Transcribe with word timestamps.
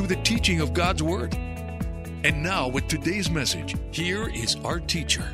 through 0.00 0.16
the 0.16 0.22
teaching 0.22 0.62
of 0.62 0.72
God's 0.72 1.02
Word. 1.02 1.34
And 2.24 2.42
now, 2.42 2.68
with 2.68 2.88
today's 2.88 3.28
message, 3.30 3.76
here 3.90 4.30
is 4.30 4.56
our 4.64 4.80
teacher. 4.80 5.30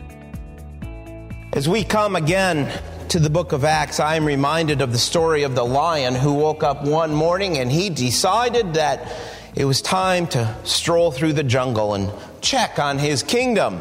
As 1.52 1.68
we 1.68 1.84
come 1.84 2.16
again 2.16 2.73
to 3.10 3.20
the 3.20 3.30
book 3.30 3.52
of 3.52 3.62
Acts, 3.62 4.00
I 4.00 4.16
am 4.16 4.24
reminded 4.24 4.82
of 4.82 4.90
the 4.90 4.98
story 4.98 5.45
of 5.45 5.54
the 5.54 5.62
lion 5.62 6.16
who 6.16 6.34
woke 6.34 6.64
up 6.64 6.82
one 6.84 7.14
morning 7.14 7.59
and 7.59 7.70
he 7.70 7.90
decided 7.90 8.74
that 8.74 9.14
it 9.54 9.66
was 9.66 9.80
time 9.80 10.26
to 10.28 10.52
stroll 10.64 11.12
through 11.12 11.34
the 11.34 11.45
jungle 11.45 11.95
and 11.95 12.12
check 12.40 12.80
on 12.80 12.98
his 12.98 13.23
kingdom. 13.23 13.80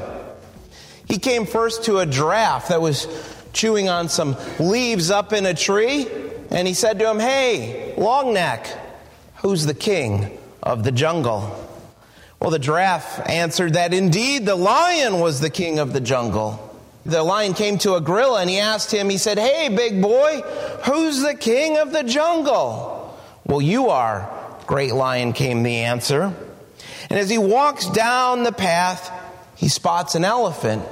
He 1.08 1.18
came 1.18 1.48
first 1.48 1.86
to 1.86 1.98
a 1.98 2.06
giraffe 2.06 2.68
that 2.68 2.80
was 2.80 3.08
chewing 3.54 3.90
on 3.90 4.08
some 4.08 4.38
leaves 4.60 5.10
up 5.10 5.34
in 5.34 5.48
a 5.48 5.56
tree, 5.56 6.08
and 6.52 6.68
he 6.68 6.76
said 6.76 7.00
to 7.00 7.10
him, 7.10 7.18
Hey, 7.18 7.96
Longneck, 7.98 8.68
who's 9.38 9.66
the 9.66 9.74
king 9.74 10.38
of 10.66 10.84
the 10.84 10.92
jungle? 10.92 11.62
Well, 12.40 12.50
the 12.50 12.60
giraffe 12.60 13.22
answered 13.30 13.74
that 13.74 13.94
indeed 13.94 14.46
the 14.46 14.56
lion 14.56 15.20
was 15.20 15.40
the 15.40 15.50
king 15.50 15.80
of 15.80 15.94
the 15.94 16.02
jungle. 16.02 16.62
The 17.06 17.24
lion 17.24 17.54
came 17.54 17.78
to 17.80 17.96
a 17.96 18.02
gorilla 18.02 18.42
and 18.42 18.50
he 18.50 18.60
asked 18.60 18.92
him, 18.92 19.10
he 19.10 19.18
said, 19.18 19.38
Hey, 19.38 19.70
big 19.70 20.02
boy, 20.02 20.42
who's 20.86 21.22
the 21.22 21.36
king 21.36 21.78
of 21.78 21.92
the 21.92 22.04
jungle? 22.04 23.18
Well, 23.46 23.62
you 23.62 23.90
are, 23.90 24.30
great 24.66 24.94
lion, 24.94 25.34
came 25.34 25.64
the 25.64 25.78
answer. 25.78 26.34
And 27.10 27.20
as 27.20 27.30
he 27.30 27.38
walks 27.38 27.88
down 27.88 28.44
the 28.44 28.52
path, 28.52 29.12
he 29.56 29.70
spots 29.70 30.16
an 30.16 30.26
elephant 30.26 30.84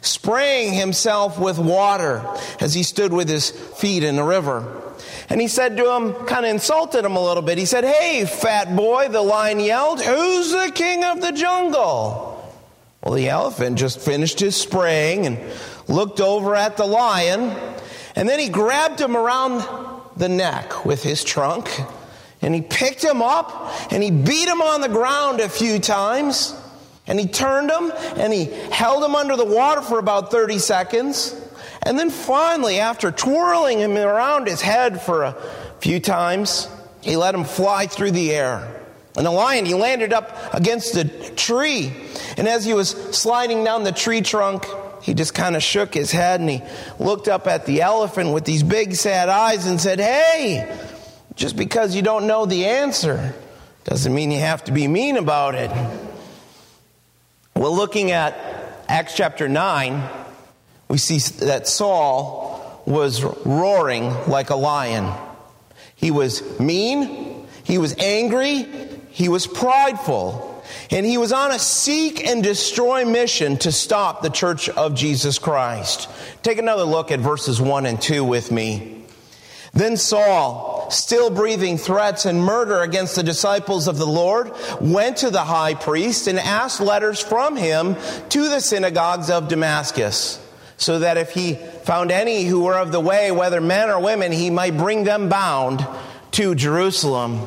spraying 0.00 0.72
himself 0.72 1.38
with 1.38 1.58
water 1.58 2.24
as 2.60 2.74
he 2.74 2.82
stood 2.82 3.12
with 3.12 3.28
his 3.28 3.50
feet 3.50 4.04
in 4.04 4.16
the 4.16 4.22
river. 4.22 4.82
And 5.28 5.40
he 5.40 5.48
said 5.48 5.76
to 5.76 5.92
him, 5.92 6.14
kind 6.26 6.44
of 6.44 6.50
insulted 6.50 7.04
him 7.04 7.16
a 7.16 7.22
little 7.22 7.42
bit. 7.42 7.58
He 7.58 7.66
said, 7.66 7.84
Hey, 7.84 8.24
fat 8.24 8.76
boy, 8.76 9.08
the 9.08 9.22
lion 9.22 9.58
yelled, 9.58 10.00
who's 10.00 10.52
the 10.52 10.70
king 10.72 11.02
of 11.04 11.20
the 11.20 11.32
jungle? 11.32 12.32
Well, 13.02 13.14
the 13.14 13.28
elephant 13.28 13.78
just 13.78 14.00
finished 14.00 14.40
his 14.40 14.56
spraying 14.56 15.26
and 15.26 15.38
looked 15.88 16.20
over 16.20 16.54
at 16.54 16.76
the 16.76 16.86
lion. 16.86 17.56
And 18.14 18.28
then 18.28 18.38
he 18.38 18.48
grabbed 18.48 19.00
him 19.00 19.16
around 19.16 19.64
the 20.16 20.28
neck 20.28 20.84
with 20.84 21.02
his 21.02 21.22
trunk. 21.22 21.70
And 22.42 22.54
he 22.54 22.62
picked 22.62 23.02
him 23.02 23.22
up 23.22 23.92
and 23.92 24.02
he 24.02 24.10
beat 24.10 24.48
him 24.48 24.62
on 24.62 24.80
the 24.80 24.88
ground 24.88 25.40
a 25.40 25.48
few 25.48 25.78
times. 25.78 26.54
And 27.06 27.18
he 27.20 27.26
turned 27.26 27.70
him 27.70 27.92
and 28.16 28.32
he 28.32 28.46
held 28.70 29.04
him 29.04 29.14
under 29.14 29.36
the 29.36 29.44
water 29.44 29.82
for 29.82 29.98
about 29.98 30.30
30 30.30 30.58
seconds. 30.58 31.34
And 31.86 31.96
then 31.96 32.10
finally, 32.10 32.80
after 32.80 33.12
twirling 33.12 33.78
him 33.78 33.96
around 33.96 34.48
his 34.48 34.60
head 34.60 35.00
for 35.00 35.22
a 35.22 35.36
few 35.78 36.00
times, 36.00 36.68
he 37.00 37.16
let 37.16 37.32
him 37.32 37.44
fly 37.44 37.86
through 37.86 38.10
the 38.10 38.34
air. 38.34 38.82
And 39.16 39.24
the 39.24 39.30
lion, 39.30 39.64
he 39.66 39.74
landed 39.74 40.12
up 40.12 40.52
against 40.52 40.96
a 40.96 41.04
tree. 41.36 41.92
And 42.36 42.48
as 42.48 42.64
he 42.64 42.74
was 42.74 42.90
sliding 42.90 43.62
down 43.62 43.84
the 43.84 43.92
tree 43.92 44.20
trunk, 44.20 44.66
he 45.00 45.14
just 45.14 45.32
kind 45.32 45.54
of 45.54 45.62
shook 45.62 45.94
his 45.94 46.10
head 46.10 46.40
and 46.40 46.50
he 46.50 46.62
looked 46.98 47.28
up 47.28 47.46
at 47.46 47.66
the 47.66 47.82
elephant 47.82 48.34
with 48.34 48.44
these 48.44 48.64
big 48.64 48.96
sad 48.96 49.28
eyes 49.28 49.66
and 49.66 49.80
said, 49.80 50.00
Hey, 50.00 50.76
just 51.36 51.56
because 51.56 51.94
you 51.94 52.02
don't 52.02 52.26
know 52.26 52.46
the 52.46 52.66
answer 52.66 53.32
doesn't 53.84 54.12
mean 54.12 54.32
you 54.32 54.40
have 54.40 54.64
to 54.64 54.72
be 54.72 54.88
mean 54.88 55.16
about 55.16 55.54
it. 55.54 55.70
Well, 57.54 57.76
looking 57.76 58.10
at 58.10 58.34
Acts 58.88 59.14
chapter 59.14 59.48
9, 59.48 60.25
we 60.88 60.98
see 60.98 61.18
that 61.44 61.66
Saul 61.68 62.82
was 62.86 63.22
roaring 63.44 64.10
like 64.28 64.50
a 64.50 64.56
lion. 64.56 65.12
He 65.96 66.10
was 66.10 66.58
mean, 66.60 67.46
he 67.64 67.78
was 67.78 67.96
angry, 67.98 68.66
he 69.10 69.28
was 69.28 69.46
prideful, 69.46 70.64
and 70.90 71.04
he 71.04 71.18
was 71.18 71.32
on 71.32 71.50
a 71.50 71.58
seek 71.58 72.24
and 72.24 72.42
destroy 72.42 73.04
mission 73.04 73.56
to 73.58 73.72
stop 73.72 74.22
the 74.22 74.30
church 74.30 74.68
of 74.68 74.94
Jesus 74.94 75.38
Christ. 75.38 76.08
Take 76.42 76.58
another 76.58 76.84
look 76.84 77.10
at 77.10 77.20
verses 77.20 77.60
1 77.60 77.86
and 77.86 78.00
2 78.00 78.24
with 78.24 78.52
me. 78.52 79.02
Then 79.72 79.96
Saul, 79.98 80.90
still 80.90 81.28
breathing 81.28 81.76
threats 81.76 82.24
and 82.24 82.40
murder 82.40 82.80
against 82.80 83.16
the 83.16 83.22
disciples 83.22 83.88
of 83.88 83.98
the 83.98 84.06
Lord, 84.06 84.52
went 84.80 85.18
to 85.18 85.30
the 85.30 85.44
high 85.44 85.74
priest 85.74 86.28
and 86.28 86.38
asked 86.38 86.80
letters 86.80 87.20
from 87.20 87.56
him 87.56 87.96
to 88.30 88.48
the 88.48 88.60
synagogues 88.60 89.28
of 89.28 89.48
Damascus, 89.48 90.40
so 90.76 90.98
that 90.98 91.16
if 91.16 91.30
he 91.30 91.54
found 91.54 92.10
any 92.10 92.44
who 92.44 92.64
were 92.64 92.78
of 92.78 92.92
the 92.92 93.00
way, 93.00 93.30
whether 93.30 93.60
men 93.60 93.90
or 93.90 94.00
women, 94.00 94.32
he 94.32 94.50
might 94.50 94.76
bring 94.76 95.04
them 95.04 95.28
bound 95.28 95.86
to 96.32 96.54
Jerusalem. 96.54 97.40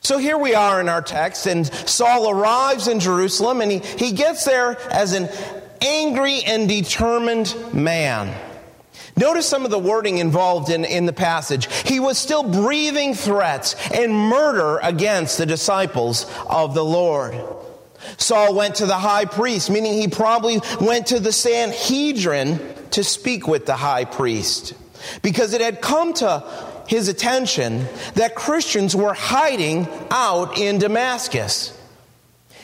So 0.00 0.16
here 0.16 0.38
we 0.38 0.54
are 0.54 0.80
in 0.80 0.88
our 0.88 1.02
text, 1.02 1.46
and 1.46 1.66
Saul 1.66 2.30
arrives 2.30 2.88
in 2.88 3.00
Jerusalem, 3.00 3.60
and 3.60 3.70
he, 3.70 3.78
he 3.78 4.12
gets 4.12 4.44
there 4.44 4.78
as 4.90 5.12
an 5.12 5.28
angry 5.82 6.42
and 6.42 6.68
determined 6.68 7.54
man. 7.74 8.34
Notice 9.16 9.46
some 9.46 9.66
of 9.66 9.70
the 9.70 9.78
wording 9.78 10.16
involved 10.16 10.70
in, 10.70 10.86
in 10.86 11.04
the 11.04 11.12
passage. 11.12 11.68
He 11.86 12.00
was 12.00 12.16
still 12.16 12.42
breathing 12.42 13.12
threats 13.12 13.76
and 13.92 14.14
murder 14.14 14.78
against 14.82 15.36
the 15.36 15.44
disciples 15.44 16.24
of 16.48 16.74
the 16.74 16.84
Lord. 16.84 17.34
Saul 18.16 18.54
went 18.54 18.76
to 18.76 18.86
the 18.86 18.96
high 18.96 19.24
priest, 19.24 19.70
meaning 19.70 19.94
he 19.94 20.08
probably 20.08 20.60
went 20.80 21.08
to 21.08 21.20
the 21.20 21.32
Sanhedrin 21.32 22.60
to 22.92 23.04
speak 23.04 23.46
with 23.46 23.66
the 23.66 23.76
high 23.76 24.04
priest. 24.04 24.74
Because 25.22 25.54
it 25.54 25.60
had 25.60 25.80
come 25.80 26.12
to 26.14 26.44
his 26.86 27.08
attention 27.08 27.86
that 28.14 28.34
Christians 28.34 28.96
were 28.96 29.14
hiding 29.14 29.88
out 30.10 30.58
in 30.58 30.78
Damascus. 30.78 31.76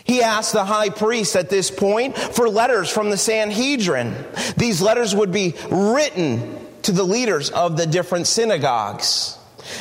He 0.04 0.22
asked 0.22 0.52
the 0.52 0.64
high 0.64 0.90
priest 0.90 1.34
at 1.36 1.48
this 1.50 1.70
point 1.70 2.16
for 2.16 2.48
letters 2.48 2.90
from 2.90 3.10
the 3.10 3.16
Sanhedrin. 3.16 4.14
These 4.56 4.80
letters 4.80 5.14
would 5.14 5.32
be 5.32 5.54
written 5.70 6.58
to 6.82 6.92
the 6.92 7.02
leaders 7.02 7.50
of 7.50 7.76
the 7.76 7.86
different 7.86 8.26
synagogues. 8.26 9.36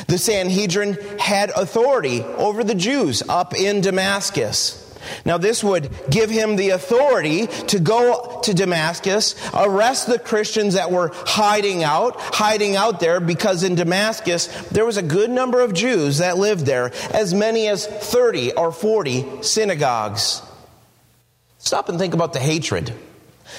The 0.08 0.18
Sanhedrin 0.18 0.94
had 1.18 1.50
authority 1.50 2.22
over 2.22 2.64
the 2.64 2.74
Jews 2.74 3.22
up 3.28 3.54
in 3.54 3.80
Damascus. 3.80 4.82
Now, 5.24 5.38
this 5.38 5.62
would 5.62 5.90
give 6.10 6.30
him 6.30 6.56
the 6.56 6.70
authority 6.70 7.46
to 7.46 7.78
go 7.78 8.40
to 8.44 8.54
Damascus, 8.54 9.34
arrest 9.54 10.06
the 10.06 10.18
Christians 10.18 10.74
that 10.74 10.90
were 10.90 11.10
hiding 11.14 11.82
out, 11.82 12.16
hiding 12.18 12.76
out 12.76 13.00
there, 13.00 13.20
because 13.20 13.62
in 13.62 13.74
Damascus 13.74 14.46
there 14.70 14.84
was 14.84 14.96
a 14.96 15.02
good 15.02 15.30
number 15.30 15.60
of 15.60 15.74
Jews 15.74 16.18
that 16.18 16.38
lived 16.38 16.66
there, 16.66 16.92
as 17.12 17.34
many 17.34 17.66
as 17.68 17.86
30 17.86 18.52
or 18.52 18.72
40 18.72 19.42
synagogues. 19.42 20.42
Stop 21.58 21.88
and 21.88 21.98
think 21.98 22.14
about 22.14 22.32
the 22.32 22.38
hatred. 22.38 22.92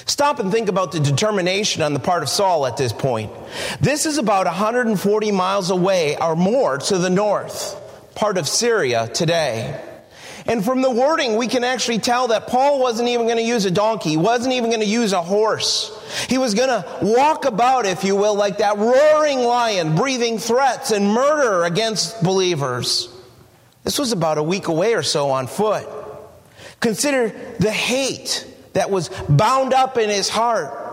Stop 0.06 0.40
and 0.40 0.52
think 0.52 0.70
about 0.70 0.92
the 0.92 1.00
determination 1.00 1.82
on 1.82 1.94
the 1.94 2.00
part 2.00 2.24
of 2.24 2.30
Saul 2.30 2.66
at 2.66 2.78
this 2.78 2.94
point. 2.94 3.32
This 3.80 4.06
is 4.06 4.18
about 4.18 4.46
140 4.46 5.32
miles 5.32 5.70
away 5.70 6.18
or 6.18 6.36
more 6.36 6.78
to 6.78 6.98
the 6.98 7.10
north, 7.10 7.76
part 8.16 8.38
of 8.38 8.48
Syria 8.48 9.10
today. 9.14 9.82
And 10.48 10.64
from 10.64 10.82
the 10.82 10.90
wording, 10.90 11.36
we 11.36 11.48
can 11.48 11.66
actually 11.66 12.00
tell 12.00 12.30
that 12.30 12.48
Paul 12.48 12.80
wasn't 12.80 13.10
even 13.10 13.26
going 13.26 13.38
to 13.38 13.44
use 13.44 13.66
a 13.66 13.72
donkey. 13.72 14.12
He 14.12 14.18
wasn't 14.18 14.54
even 14.54 14.70
going 14.70 14.82
to 14.82 14.88
use 14.88 15.12
a 15.12 15.22
horse. 15.22 15.92
He 16.30 16.38
was 16.38 16.54
going 16.54 16.70
to 16.70 16.86
walk 17.02 17.44
about, 17.44 17.86
if 17.86 18.06
you 18.06 18.16
will, 18.16 18.36
like 18.36 18.60
that 18.60 18.78
roaring 18.78 19.40
lion, 19.40 19.96
breathing 19.96 20.38
threats 20.38 20.92
and 20.92 21.12
murder 21.12 21.66
against 21.66 22.24
believers. 22.24 23.10
This 23.84 24.00
was 24.00 24.14
about 24.14 24.38
a 24.38 24.44
week 24.44 24.70
away 24.70 24.94
or 24.94 25.04
so 25.04 25.32
on 25.32 25.48
foot. 25.48 25.88
Consider 26.80 27.30
the 27.60 27.72
hate 27.72 28.48
that 28.72 28.90
was 28.90 29.10
bound 29.28 29.74
up 29.74 29.98
in 29.98 30.10
his 30.10 30.30
heart. 30.30 30.86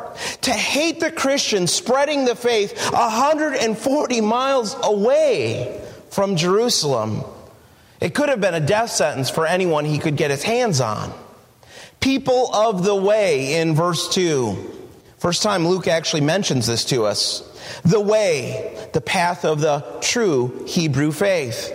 To 0.43 0.53
hate 0.53 1.01
the 1.01 1.11
Christians 1.11 1.73
spreading 1.73 2.25
the 2.25 2.37
faith 2.37 2.93
140 2.93 4.21
miles 4.21 4.77
away 4.83 5.85
from 6.11 6.37
Jerusalem. 6.37 7.25
It 8.05 8.13
could 8.13 8.29
have 8.29 8.39
been 8.39 8.53
a 8.53 8.61
death 8.61 8.91
sentence 8.91 9.31
for 9.31 9.47
anyone 9.47 9.87
he 9.87 9.99
could 9.99 10.19
get 10.19 10.31
his 10.31 10.43
hands 10.43 10.83
on. 10.83 11.11
People 12.01 12.55
of 12.55 12.85
the 12.85 12.95
way 12.95 13.55
in 13.55 13.75
verse 13.75 14.11
2. 14.11 14.73
First 15.17 15.43
time 15.43 15.67
Luke 15.67 15.89
actually 15.89 16.21
mentions 16.21 16.67
this 16.67 16.85
to 16.85 17.07
us. 17.07 17.41
The 17.83 17.99
way, 17.99 18.91
the 18.93 19.01
path 19.01 19.47
of 19.47 19.63
the 19.63 19.83
true 20.03 20.67
Hebrew 20.67 21.13
faith. 21.13 21.71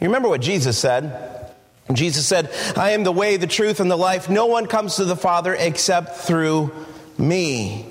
You 0.00 0.08
remember 0.08 0.28
what 0.28 0.40
Jesus 0.40 0.76
said? 0.76 1.54
Jesus 1.92 2.26
said, 2.26 2.50
I 2.76 2.90
am 2.90 3.04
the 3.04 3.12
way, 3.12 3.36
the 3.36 3.46
truth, 3.46 3.78
and 3.78 3.88
the 3.88 3.96
life. 3.96 4.28
No 4.28 4.46
one 4.46 4.66
comes 4.66 4.96
to 4.96 5.04
the 5.04 5.14
Father 5.14 5.54
except 5.54 6.16
through 6.16 6.72
me. 7.16 7.87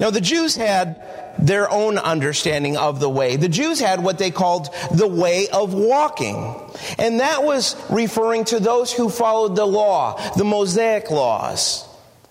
Now, 0.00 0.08
the 0.08 0.22
Jews 0.22 0.56
had 0.56 1.00
their 1.38 1.70
own 1.70 1.98
understanding 1.98 2.78
of 2.78 3.00
the 3.00 3.08
way. 3.08 3.36
The 3.36 3.50
Jews 3.50 3.78
had 3.78 4.02
what 4.02 4.18
they 4.18 4.30
called 4.30 4.70
the 4.90 5.06
way 5.06 5.48
of 5.48 5.74
walking. 5.74 6.54
And 6.98 7.20
that 7.20 7.44
was 7.44 7.76
referring 7.90 8.46
to 8.46 8.60
those 8.60 8.90
who 8.92 9.10
followed 9.10 9.56
the 9.56 9.66
law, 9.66 10.18
the 10.36 10.44
Mosaic 10.44 11.10
laws. 11.10 11.86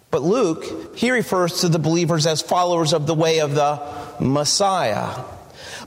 But 0.10 0.24
Luke, 0.24 0.98
he 0.98 1.12
refers 1.12 1.62
to 1.62 1.70
the 1.70 1.78
believers 1.78 2.26
as 2.26 2.42
followers 2.42 2.92
of 2.92 3.06
the 3.06 3.14
way 3.14 3.40
of 3.40 3.54
the 3.54 3.80
Messiah. 4.20 5.24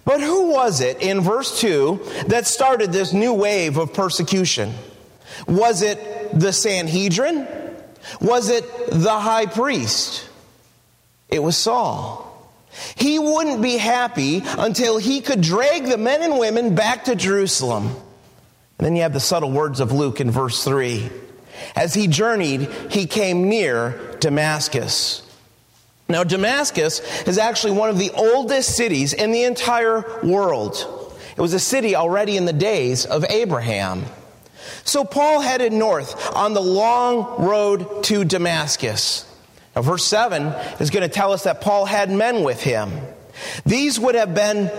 But 0.04 0.20
who 0.20 0.50
was 0.50 0.80
it 0.80 1.02
in 1.02 1.20
verse 1.20 1.60
2 1.60 2.26
that 2.28 2.46
started 2.46 2.92
this 2.92 3.12
new 3.12 3.34
wave 3.34 3.76
of 3.76 3.92
persecution? 3.92 4.72
Was 5.48 5.82
it 5.82 6.38
the 6.38 6.52
Sanhedrin? 6.52 7.48
Was 8.20 8.48
it 8.48 8.64
the 8.90 9.18
high 9.18 9.46
priest? 9.46 10.28
It 11.32 11.42
was 11.42 11.56
Saul. 11.56 12.28
He 12.94 13.18
wouldn't 13.18 13.62
be 13.62 13.76
happy 13.76 14.42
until 14.44 14.98
he 14.98 15.20
could 15.20 15.40
drag 15.40 15.86
the 15.86 15.98
men 15.98 16.22
and 16.22 16.38
women 16.38 16.74
back 16.74 17.04
to 17.04 17.14
Jerusalem. 17.14 17.86
And 18.78 18.86
then 18.86 18.96
you 18.96 19.02
have 19.02 19.12
the 19.12 19.20
subtle 19.20 19.50
words 19.50 19.80
of 19.80 19.92
Luke 19.92 20.20
in 20.20 20.30
verse 20.30 20.62
3. 20.64 21.10
As 21.76 21.94
he 21.94 22.06
journeyed, 22.06 22.68
he 22.90 23.06
came 23.06 23.48
near 23.48 24.16
Damascus. 24.20 25.22
Now, 26.08 26.24
Damascus 26.24 27.00
is 27.26 27.38
actually 27.38 27.72
one 27.72 27.88
of 27.88 27.98
the 27.98 28.10
oldest 28.10 28.76
cities 28.76 29.12
in 29.12 29.32
the 29.32 29.44
entire 29.44 30.20
world. 30.22 31.14
It 31.36 31.40
was 31.40 31.54
a 31.54 31.60
city 31.60 31.96
already 31.96 32.36
in 32.36 32.44
the 32.44 32.52
days 32.52 33.06
of 33.06 33.24
Abraham. 33.30 34.04
So 34.84 35.04
Paul 35.04 35.40
headed 35.40 35.72
north 35.72 36.34
on 36.34 36.52
the 36.54 36.60
long 36.60 37.46
road 37.46 38.04
to 38.04 38.24
Damascus. 38.24 39.31
Now, 39.74 39.82
verse 39.82 40.04
7 40.04 40.48
is 40.80 40.90
going 40.90 41.02
to 41.02 41.08
tell 41.08 41.32
us 41.32 41.44
that 41.44 41.60
Paul 41.60 41.86
had 41.86 42.10
men 42.10 42.44
with 42.44 42.62
him. 42.62 42.90
These 43.64 43.98
would 43.98 44.14
have 44.14 44.34
been 44.34 44.70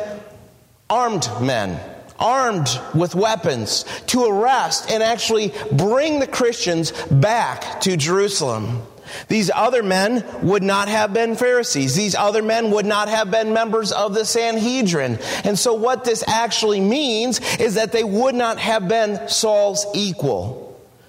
armed 0.90 1.28
men, 1.42 1.80
armed 2.19 2.69
with 2.94 3.16
weapons 3.16 3.86
to 4.07 4.25
arrest 4.25 4.92
and 4.92 5.01
actually 5.01 5.54
bring 5.72 6.19
the 6.19 6.28
Christians 6.28 6.92
back 7.10 7.81
to 7.81 7.98
Jerusalem. 7.98 8.84
These 9.28 9.51
other 9.54 9.84
men 9.84 10.24
would 10.44 10.63
not 10.63 10.88
have 10.88 11.13
been 11.13 11.36
Pharisees. 11.36 11.96
These 11.96 12.16
other 12.16 12.42
men 12.42 12.72
would 12.72 12.86
not 12.86 13.10
have 13.10 13.30
been 13.30 13.54
members 13.54 13.92
of 13.92 14.13
the 14.13 14.25
Sanhedrin. 14.25 15.19
And 15.44 15.57
so, 15.60 15.74
what 15.74 16.04
this 16.04 16.24
actually 16.28 16.80
means 16.80 17.39
is 17.60 17.75
that 17.75 17.92
they 17.92 18.04
would 18.04 18.34
not 18.34 18.60
have 18.60 18.88
been 18.88 19.28
Saul's 19.28 19.86
equal. 19.94 20.62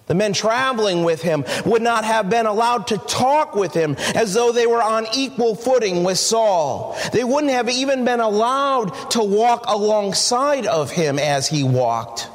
The 0.07 0.15
men 0.15 0.35
traveling 0.35 1.03
with 1.05 1.23
him 1.23 1.45
would 1.65 1.81
not 1.81 2.05
have 2.05 2.29
been 2.29 2.47
allowed 2.47 2.89
to 2.89 2.99
talk 2.99 3.55
with 3.55 3.73
him 3.73 3.97
as 4.15 4.35
though 4.35 4.53
they 4.53 4.67
were 4.67 4.83
on 4.83 5.07
equal 5.15 5.55
footing 5.55 6.05
with 6.05 6.19
Saul. 6.19 6.97
They 7.13 7.25
wouldn't 7.25 7.53
have 7.53 7.71
even 7.71 8.05
been 8.05 8.21
allowed 8.21 9.11
to 9.13 9.23
walk 9.23 9.65
alongside 9.67 10.67
of 10.67 10.91
him 10.91 11.19
as 11.19 11.49
he 11.49 11.65
walked. 11.65 12.29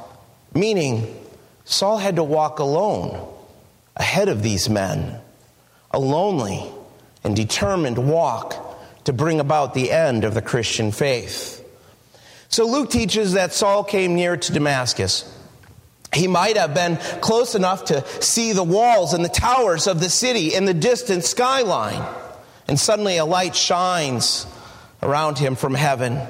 Meaning, 0.52 1.16
Saul 1.64 1.98
had 1.98 2.16
to 2.16 2.24
walk 2.24 2.58
alone 2.58 3.24
ahead 3.94 4.28
of 4.28 4.42
these 4.42 4.68
men 4.68 5.20
a 5.92 6.00
lonely 6.00 6.64
and 7.22 7.36
determined 7.36 7.98
walk 7.98 8.54
to 9.04 9.12
bring 9.12 9.38
about 9.38 9.74
the 9.74 9.92
end 9.92 10.24
of 10.24 10.34
the 10.34 10.42
Christian 10.42 10.90
faith. 10.90 11.64
So 12.48 12.66
Luke 12.66 12.90
teaches 12.90 13.34
that 13.34 13.52
Saul 13.52 13.84
came 13.84 14.16
near 14.16 14.36
to 14.36 14.52
Damascus. 14.52 15.36
He 16.14 16.26
might 16.26 16.56
have 16.56 16.74
been 16.74 16.96
close 17.20 17.54
enough 17.54 17.86
to 17.86 18.04
see 18.20 18.52
the 18.52 18.64
walls 18.64 19.14
and 19.14 19.24
the 19.24 19.28
towers 19.28 19.86
of 19.86 20.00
the 20.00 20.10
city 20.10 20.54
in 20.54 20.64
the 20.64 20.74
distant 20.74 21.24
skyline. 21.24 22.04
And 22.66 22.78
suddenly 22.78 23.16
a 23.16 23.24
light 23.24 23.54
shines 23.54 24.46
around 25.02 25.38
him 25.38 25.54
from 25.54 25.74
heaven. 25.74 26.20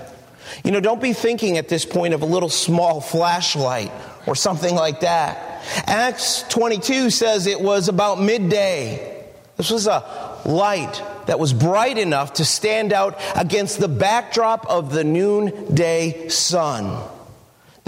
You 0.65 0.73
know, 0.73 0.81
don't 0.81 1.01
be 1.01 1.13
thinking 1.13 1.59
at 1.59 1.69
this 1.69 1.85
point 1.85 2.13
of 2.15 2.23
a 2.23 2.27
little 2.27 2.49
small 2.49 3.01
flashlight 3.01 3.93
or 4.27 4.35
something 4.35 4.75
like 4.75 5.01
that. 5.01 5.63
Acts 5.87 6.45
22 6.49 7.11
says 7.11 7.47
it 7.47 7.61
was 7.61 7.89
about 7.89 8.21
midday. 8.21 9.25
This 9.57 9.71
was 9.71 9.87
a 9.87 10.41
light 10.45 11.03
that 11.27 11.39
was 11.39 11.53
bright 11.53 11.99
enough 11.99 12.35
to 12.35 12.45
stand 12.45 12.93
out 12.93 13.21
against 13.37 13.79
the 13.79 13.89
backdrop 13.89 14.67
of 14.69 14.93
the 14.93 15.05
noonday 15.05 16.29
sun. 16.29 17.03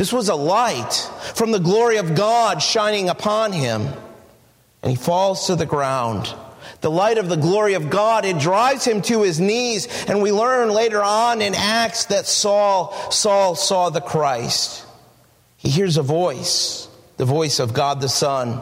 This 0.02 0.12
was 0.12 0.28
a 0.28 0.34
light 0.34 1.08
from 1.36 1.52
the 1.52 1.60
glory 1.60 1.98
of 1.98 2.16
God 2.16 2.60
shining 2.60 3.08
upon 3.08 3.52
him. 3.52 3.86
And 4.82 4.90
he 4.90 4.96
falls 4.96 5.46
to 5.46 5.54
the 5.54 5.64
ground. 5.64 6.34
The 6.80 6.90
light 6.90 7.18
of 7.18 7.28
the 7.28 7.36
glory 7.36 7.74
of 7.74 7.88
God, 7.88 8.24
it 8.24 8.40
drives 8.40 8.84
him 8.84 9.00
to 9.02 9.22
his 9.22 9.38
knees. 9.38 9.86
And 10.08 10.20
we 10.20 10.32
learn 10.32 10.70
later 10.70 11.00
on 11.00 11.40
in 11.40 11.54
Acts 11.54 12.06
that 12.06 12.26
Saul, 12.26 13.12
Saul 13.12 13.54
saw 13.54 13.90
the 13.90 14.00
Christ. 14.00 14.84
He 15.56 15.70
hears 15.70 15.96
a 15.96 16.02
voice, 16.02 16.88
the 17.16 17.24
voice 17.24 17.60
of 17.60 17.72
God 17.72 18.00
the 18.00 18.08
Son. 18.08 18.60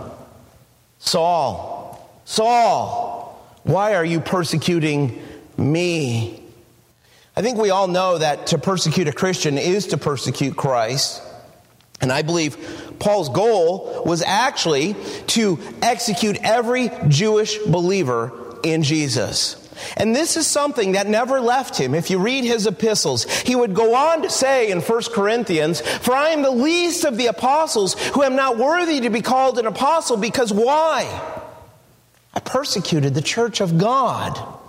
Saul, 0.99 2.21
Saul, 2.27 3.59
why 3.63 3.95
are 3.95 4.05
you 4.05 4.21
persecuting 4.21 5.23
me? 5.57 6.43
I 7.35 7.41
think 7.41 7.57
we 7.57 7.71
all 7.71 7.89
know 7.89 8.19
that 8.19 8.49
to 8.49 8.59
persecute 8.59 9.09
a 9.09 9.13
Christian 9.13 9.57
is 9.57 9.87
to 9.87 9.97
persecute 9.97 10.55
Christ. 10.55 11.23
And 12.01 12.11
I 12.13 12.23
believe 12.23 12.57
Paul's 12.99 13.29
goal 13.29 14.03
was 14.07 14.23
actually 14.23 14.95
to 15.29 15.59
execute 15.83 16.39
every 16.43 16.91
Jewish 17.09 17.59
believer 17.59 18.59
in 18.63 18.83
Jesus. 18.83 19.57
And 19.97 20.15
this 20.15 20.37
is 20.37 20.47
something 20.47 20.93
that 20.93 21.07
never 21.07 21.41
left 21.41 21.77
him. 21.77 21.95
If 21.95 22.11
you 22.11 22.19
read 22.19 22.45
his 22.45 22.67
epistles, 22.67 23.25
he 23.25 23.57
would 23.57 23.75
go 23.75 23.95
on 23.95 24.23
to 24.23 24.31
say 24.31 24.71
in 24.71 24.81
1 24.81 25.03
Corinthians, 25.13 25.81
For 25.81 26.15
I 26.15 26.31
am 26.31 26.43
the 26.43 26.51
least 26.51 27.05
of 27.05 27.17
the 27.17 27.27
apostles 27.27 27.95
who 28.11 28.23
am 28.23 28.37
not 28.37 28.59
worthy 28.59 29.01
to 29.01 29.11
be 29.11 29.23
called 29.23 29.59
an 29.59 29.67
apostle, 29.67 30.17
because 30.17 30.53
why? 30.53 31.07
I 32.35 32.41
persecuted 32.41 33.15
the 33.15 33.23
church 33.23 33.61
of 33.61 33.79
God. 33.79 34.60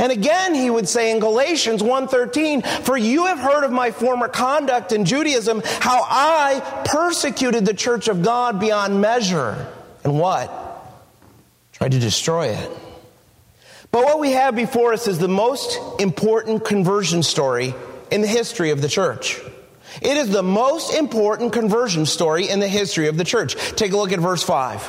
And 0.00 0.10
again 0.10 0.54
he 0.54 0.70
would 0.70 0.88
say 0.88 1.10
in 1.10 1.20
Galatians 1.20 1.82
1:13, 1.82 2.62
"For 2.62 2.96
you 2.96 3.26
have 3.26 3.38
heard 3.38 3.64
of 3.64 3.70
my 3.70 3.90
former 3.90 4.28
conduct 4.28 4.92
in 4.92 5.04
Judaism, 5.04 5.62
how 5.80 6.04
I 6.08 6.62
persecuted 6.86 7.66
the 7.66 7.74
church 7.74 8.08
of 8.08 8.22
God 8.22 8.58
beyond 8.58 9.00
measure." 9.00 9.68
And 10.02 10.18
what? 10.18 10.50
Tried 11.72 11.92
to 11.92 11.98
destroy 11.98 12.46
it. 12.46 12.70
But 13.92 14.04
what 14.04 14.20
we 14.20 14.32
have 14.32 14.56
before 14.56 14.94
us 14.94 15.06
is 15.06 15.18
the 15.18 15.28
most 15.28 15.78
important 15.98 16.64
conversion 16.64 17.22
story 17.22 17.74
in 18.10 18.22
the 18.22 18.28
history 18.28 18.70
of 18.70 18.80
the 18.80 18.88
church. 18.88 19.38
It 20.00 20.16
is 20.16 20.30
the 20.30 20.42
most 20.42 20.94
important 20.94 21.52
conversion 21.52 22.06
story 22.06 22.48
in 22.48 22.60
the 22.60 22.68
history 22.68 23.08
of 23.08 23.18
the 23.18 23.24
church. 23.24 23.54
Take 23.76 23.92
a 23.92 23.96
look 23.98 24.12
at 24.12 24.20
verse 24.20 24.42
5. 24.42 24.88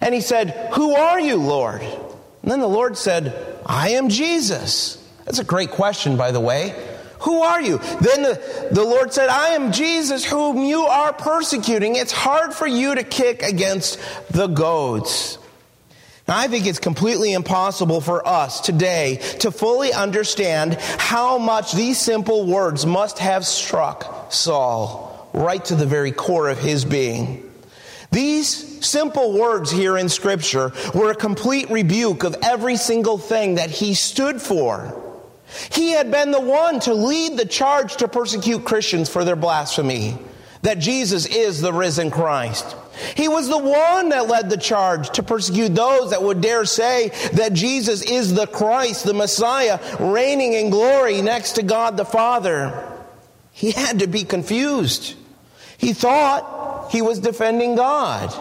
And 0.00 0.14
he 0.14 0.22
said, 0.22 0.70
Who 0.74 0.94
are 0.94 1.20
you, 1.20 1.36
Lord? 1.36 1.82
And 1.82 2.50
then 2.50 2.60
the 2.60 2.68
Lord 2.68 2.96
said, 2.96 3.57
I 3.68 3.90
am 3.90 4.08
Jesus. 4.08 4.96
That's 5.24 5.38
a 5.38 5.44
great 5.44 5.70
question, 5.70 6.16
by 6.16 6.32
the 6.32 6.40
way. 6.40 6.74
Who 7.20 7.42
are 7.42 7.60
you? 7.60 7.78
Then 7.78 8.22
the, 8.22 8.68
the 8.70 8.84
Lord 8.84 9.12
said, 9.12 9.28
I 9.28 9.48
am 9.50 9.72
Jesus 9.72 10.24
whom 10.24 10.64
you 10.64 10.82
are 10.82 11.12
persecuting. 11.12 11.96
It's 11.96 12.12
hard 12.12 12.54
for 12.54 12.66
you 12.66 12.94
to 12.94 13.02
kick 13.02 13.42
against 13.42 14.00
the 14.30 14.46
goads. 14.46 15.38
Now, 16.28 16.38
I 16.38 16.46
think 16.46 16.66
it's 16.66 16.78
completely 16.78 17.32
impossible 17.32 18.00
for 18.00 18.26
us 18.26 18.60
today 18.60 19.16
to 19.40 19.50
fully 19.50 19.92
understand 19.92 20.74
how 20.74 21.38
much 21.38 21.72
these 21.72 21.98
simple 21.98 22.46
words 22.46 22.86
must 22.86 23.18
have 23.18 23.44
struck 23.46 24.32
Saul 24.32 25.28
right 25.32 25.64
to 25.66 25.74
the 25.74 25.86
very 25.86 26.12
core 26.12 26.48
of 26.48 26.58
his 26.58 26.84
being. 26.84 27.47
These 28.10 28.86
simple 28.86 29.38
words 29.38 29.70
here 29.70 29.98
in 29.98 30.08
Scripture 30.08 30.72
were 30.94 31.10
a 31.10 31.16
complete 31.16 31.70
rebuke 31.70 32.24
of 32.24 32.36
every 32.42 32.76
single 32.76 33.18
thing 33.18 33.56
that 33.56 33.70
he 33.70 33.94
stood 33.94 34.40
for. 34.40 35.04
He 35.70 35.90
had 35.90 36.10
been 36.10 36.30
the 36.30 36.40
one 36.40 36.80
to 36.80 36.94
lead 36.94 37.36
the 37.36 37.46
charge 37.46 37.96
to 37.96 38.08
persecute 38.08 38.64
Christians 38.64 39.08
for 39.08 39.24
their 39.24 39.36
blasphemy, 39.36 40.18
that 40.62 40.78
Jesus 40.78 41.26
is 41.26 41.60
the 41.60 41.72
risen 41.72 42.10
Christ. 42.10 42.76
He 43.14 43.28
was 43.28 43.48
the 43.48 43.58
one 43.58 44.08
that 44.08 44.26
led 44.26 44.50
the 44.50 44.56
charge 44.56 45.10
to 45.10 45.22
persecute 45.22 45.74
those 45.74 46.10
that 46.10 46.22
would 46.22 46.40
dare 46.40 46.64
say 46.64 47.10
that 47.34 47.52
Jesus 47.52 48.02
is 48.02 48.34
the 48.34 48.46
Christ, 48.46 49.04
the 49.04 49.14
Messiah, 49.14 49.78
reigning 50.00 50.54
in 50.54 50.70
glory 50.70 51.22
next 51.22 51.52
to 51.52 51.62
God 51.62 51.96
the 51.96 52.04
Father. 52.04 52.86
He 53.52 53.70
had 53.70 54.00
to 54.00 54.06
be 54.06 54.24
confused. 54.24 55.14
He 55.78 55.92
thought 55.92 56.57
he 56.90 57.02
was 57.02 57.18
defending 57.18 57.76
God. 57.76 58.32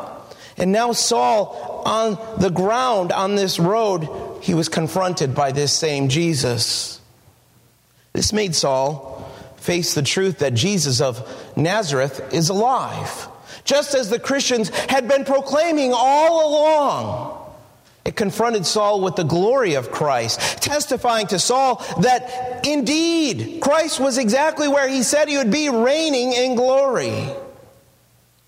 And 0.57 0.71
now 0.71 0.91
Saul, 0.91 1.83
on 1.85 2.17
the 2.39 2.49
ground 2.49 3.11
on 3.11 3.35
this 3.35 3.59
road, 3.59 4.07
he 4.41 4.53
was 4.53 4.69
confronted 4.69 5.35
by 5.35 5.51
this 5.51 5.71
same 5.71 6.09
Jesus. 6.09 6.99
This 8.13 8.33
made 8.33 8.55
Saul 8.55 9.29
face 9.57 9.93
the 9.93 10.01
truth 10.01 10.39
that 10.39 10.53
Jesus 10.53 11.01
of 11.01 11.21
Nazareth 11.55 12.33
is 12.33 12.49
alive. 12.49 13.27
just 13.67 13.93
as 13.93 14.09
the 14.09 14.17
Christians 14.17 14.69
had 14.69 15.07
been 15.07 15.25
proclaiming 15.25 15.91
all 15.93 16.49
along. 16.49 17.53
It 18.05 18.15
confronted 18.15 18.65
Saul 18.65 19.01
with 19.01 19.17
the 19.17 19.25
glory 19.25 19.73
of 19.73 19.91
Christ, 19.91 20.39
testifying 20.63 21.27
to 21.27 21.37
Saul 21.37 21.83
that 21.99 22.65
indeed 22.65 23.59
Christ 23.61 23.99
was 23.99 24.17
exactly 24.17 24.69
where 24.69 24.87
he 24.87 25.03
said 25.03 25.27
he 25.27 25.37
would 25.37 25.51
be, 25.51 25.67
reigning 25.69 26.31
in 26.31 26.55
glory. 26.55 27.29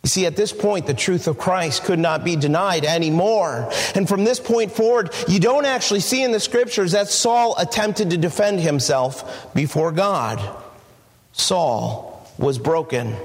You 0.03 0.09
see, 0.09 0.25
at 0.25 0.37
this 0.37 0.53
point, 0.53 0.87
the 0.87 0.93
truth 0.93 1.27
of 1.27 1.37
Christ 1.37 1.83
could 1.83 1.99
not 1.99 2.23
be 2.23 2.35
denied 2.37 2.85
anymore. 2.85 3.69
And 3.95 4.07
from 4.07 4.23
this 4.23 4.39
point 4.39 4.71
forward, 4.71 5.13
you 5.27 5.39
don't 5.39 5.65
actually 5.65 5.99
see 5.99 6.23
in 6.23 6.31
the 6.31 6.39
scriptures 6.39 6.93
that 6.93 7.09
Saul 7.09 7.55
attempted 7.57 8.11
to 8.11 8.17
defend 8.17 8.61
himself 8.61 9.53
before 9.53 9.91
God. 9.91 10.39
Saul 11.33 12.27
was 12.37 12.57
broken. 12.57 13.15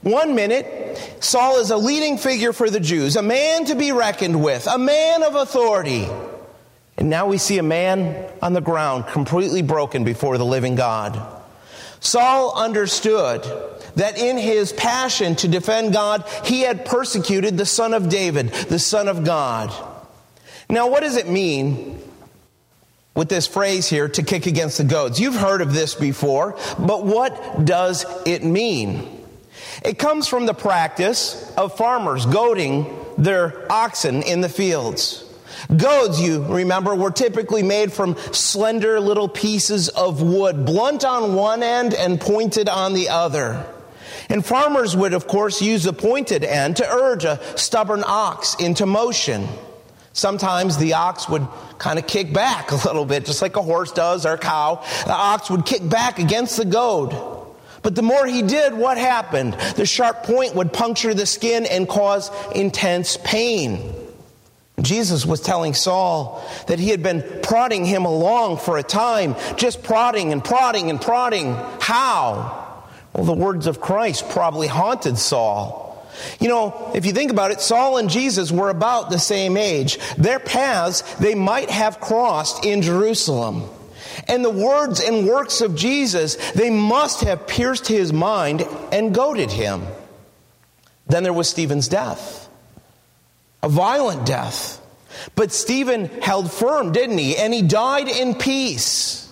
One 0.00 0.34
minute, 0.34 1.18
Saul 1.20 1.60
is 1.60 1.70
a 1.70 1.76
leading 1.76 2.16
figure 2.18 2.52
for 2.52 2.70
the 2.70 2.80
Jews, 2.80 3.16
a 3.16 3.22
man 3.22 3.66
to 3.66 3.74
be 3.74 3.92
reckoned 3.92 4.42
with, 4.42 4.66
a 4.66 4.78
man 4.78 5.22
of 5.22 5.34
authority. 5.34 6.06
And 6.96 7.10
now 7.10 7.26
we 7.26 7.38
see 7.38 7.58
a 7.58 7.62
man 7.62 8.30
on 8.40 8.52
the 8.54 8.60
ground, 8.60 9.06
completely 9.08 9.62
broken 9.62 10.04
before 10.04 10.38
the 10.38 10.44
living 10.44 10.74
God. 10.74 11.20
Saul 12.00 12.54
understood 12.54 13.42
that 13.96 14.18
in 14.18 14.36
his 14.38 14.72
passion 14.72 15.36
to 15.36 15.48
defend 15.48 15.92
God, 15.92 16.24
he 16.44 16.62
had 16.62 16.84
persecuted 16.84 17.56
the 17.56 17.66
son 17.66 17.94
of 17.94 18.08
David, 18.08 18.50
the 18.50 18.78
son 18.78 19.08
of 19.08 19.24
God. 19.24 19.72
Now, 20.68 20.88
what 20.88 21.02
does 21.02 21.16
it 21.16 21.28
mean 21.28 22.00
with 23.14 23.28
this 23.28 23.46
phrase 23.46 23.88
here, 23.88 24.08
to 24.08 24.22
kick 24.22 24.46
against 24.46 24.78
the 24.78 24.84
goads? 24.84 25.20
You've 25.20 25.36
heard 25.36 25.60
of 25.60 25.72
this 25.72 25.94
before, 25.94 26.58
but 26.78 27.04
what 27.04 27.64
does 27.64 28.04
it 28.26 28.44
mean? 28.44 29.24
It 29.84 29.98
comes 29.98 30.26
from 30.26 30.46
the 30.46 30.54
practice 30.54 31.52
of 31.56 31.76
farmers 31.76 32.26
goading 32.26 32.98
their 33.16 33.70
oxen 33.70 34.22
in 34.22 34.40
the 34.40 34.48
fields. 34.48 35.24
Goads, 35.74 36.20
you 36.20 36.42
remember, 36.42 36.94
were 36.94 37.10
typically 37.10 37.62
made 37.62 37.92
from 37.92 38.16
slender 38.32 39.00
little 39.00 39.28
pieces 39.28 39.88
of 39.88 40.20
wood, 40.20 40.66
blunt 40.66 41.04
on 41.04 41.34
one 41.34 41.62
end 41.62 41.94
and 41.94 42.20
pointed 42.20 42.68
on 42.68 42.92
the 42.92 43.08
other. 43.08 43.64
And 44.28 44.44
farmers 44.44 44.96
would, 44.96 45.14
of 45.14 45.26
course, 45.26 45.60
use 45.60 45.84
the 45.84 45.92
pointed 45.92 46.44
end 46.44 46.76
to 46.76 46.88
urge 46.88 47.24
a 47.24 47.40
stubborn 47.56 48.02
ox 48.06 48.54
into 48.56 48.86
motion. 48.86 49.46
Sometimes 50.12 50.76
the 50.78 50.94
ox 50.94 51.28
would 51.28 51.46
kind 51.78 51.98
of 51.98 52.06
kick 52.06 52.32
back 52.32 52.70
a 52.70 52.76
little 52.76 53.04
bit, 53.04 53.26
just 53.26 53.42
like 53.42 53.56
a 53.56 53.62
horse 53.62 53.92
does 53.92 54.24
or 54.24 54.34
a 54.34 54.38
cow. 54.38 54.84
The 55.06 55.12
ox 55.12 55.50
would 55.50 55.66
kick 55.66 55.88
back 55.88 56.18
against 56.18 56.56
the 56.56 56.64
goad. 56.64 57.12
But 57.82 57.94
the 57.94 58.02
more 58.02 58.24
he 58.24 58.40
did, 58.40 58.72
what 58.72 58.96
happened? 58.96 59.54
The 59.76 59.84
sharp 59.84 60.22
point 60.22 60.54
would 60.54 60.72
puncture 60.72 61.12
the 61.12 61.26
skin 61.26 61.66
and 61.66 61.86
cause 61.86 62.30
intense 62.54 63.18
pain. 63.24 63.92
Jesus 64.80 65.26
was 65.26 65.40
telling 65.40 65.74
Saul 65.74 66.42
that 66.66 66.78
he 66.78 66.88
had 66.88 67.02
been 67.02 67.22
prodding 67.42 67.84
him 67.84 68.06
along 68.06 68.58
for 68.58 68.78
a 68.78 68.82
time, 68.82 69.36
just 69.56 69.82
prodding 69.82 70.32
and 70.32 70.42
prodding 70.42 70.90
and 70.90 71.00
prodding. 71.00 71.54
How? 71.80 72.63
Well, 73.14 73.24
the 73.24 73.32
words 73.32 73.66
of 73.66 73.80
Christ 73.80 74.28
probably 74.30 74.66
haunted 74.66 75.18
Saul. 75.18 75.84
You 76.40 76.48
know, 76.48 76.92
if 76.94 77.06
you 77.06 77.12
think 77.12 77.30
about 77.30 77.50
it, 77.50 77.60
Saul 77.60 77.98
and 77.98 78.10
Jesus 78.10 78.50
were 78.50 78.70
about 78.70 79.10
the 79.10 79.18
same 79.18 79.56
age. 79.56 79.98
Their 80.16 80.38
paths, 80.38 81.02
they 81.16 81.34
might 81.34 81.70
have 81.70 82.00
crossed 82.00 82.64
in 82.64 82.82
Jerusalem. 82.82 83.68
And 84.28 84.44
the 84.44 84.50
words 84.50 85.00
and 85.00 85.26
works 85.26 85.60
of 85.60 85.74
Jesus, 85.74 86.36
they 86.52 86.70
must 86.70 87.22
have 87.22 87.46
pierced 87.46 87.88
his 87.88 88.12
mind 88.12 88.66
and 88.92 89.14
goaded 89.14 89.50
him. 89.50 89.82
Then 91.06 91.22
there 91.22 91.32
was 91.32 91.48
Stephen's 91.48 91.88
death, 91.88 92.48
a 93.62 93.68
violent 93.68 94.24
death. 94.26 94.80
But 95.36 95.52
Stephen 95.52 96.06
held 96.20 96.50
firm, 96.50 96.92
didn't 96.92 97.18
he? 97.18 97.36
And 97.36 97.52
he 97.52 97.62
died 97.62 98.08
in 98.08 98.34
peace. 98.34 99.23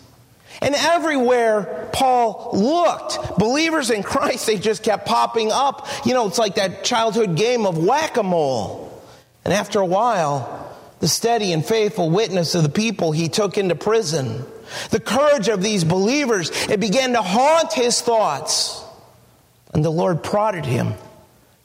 And 0.63 0.75
everywhere 0.75 1.91
Paul 1.93 2.51
looked, 2.53 3.39
believers 3.39 3.91
in 3.91 4.03
Christ, 4.03 4.47
they 4.47 4.59
just 4.59 4.83
kept 4.83 5.07
popping 5.07 5.51
up. 5.53 5.87
You 6.07 6.15
know, 6.15 6.29
it's 6.29 6.39
like 6.39 6.55
that 6.55 6.85
childhood 6.85 7.37
game 7.37 7.67
of 7.67 7.77
whack 7.77 8.17
a 8.17 8.23
mole. 8.23 8.89
And 9.45 9.53
after 9.53 9.81
a 9.81 9.87
while, 9.87 10.75
the 11.01 11.09
steady 11.09 11.53
and 11.53 11.65
faithful 11.65 12.11
witness 12.11 12.55
of 12.55 12.63
the 12.63 12.69
people 12.69 13.13
he 13.13 13.29
took 13.29 13.59
into 13.59 13.75
prison 13.75 14.45
the 14.91 15.01
courage 15.01 15.49
of 15.49 15.63
these 15.63 15.85
believers, 15.85 16.51
it 16.69 16.81
began 16.81 17.13
to 17.13 17.23
haunt 17.23 17.73
his 17.73 18.01
thoughts. 18.01 18.83
And 19.73 19.85
the 19.85 19.91
Lord 19.91 20.23
prodded 20.23 20.67
him 20.67 20.95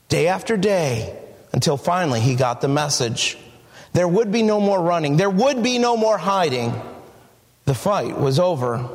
day 0.09 0.27
after 0.27 0.57
day 0.57 1.17
until 1.51 1.77
finally 1.77 2.21
he 2.21 2.35
got 2.35 2.61
the 2.61 2.67
message. 2.67 3.37
There 3.93 4.07
would 4.07 4.31
be 4.31 4.43
no 4.43 4.59
more 4.59 4.81
running, 4.81 5.17
there 5.17 5.29
would 5.29 5.63
be 5.63 5.79
no 5.79 5.97
more 5.97 6.17
hiding. 6.17 6.73
The 7.67 7.75
fight 7.75 8.17
was 8.17 8.39
over. 8.39 8.89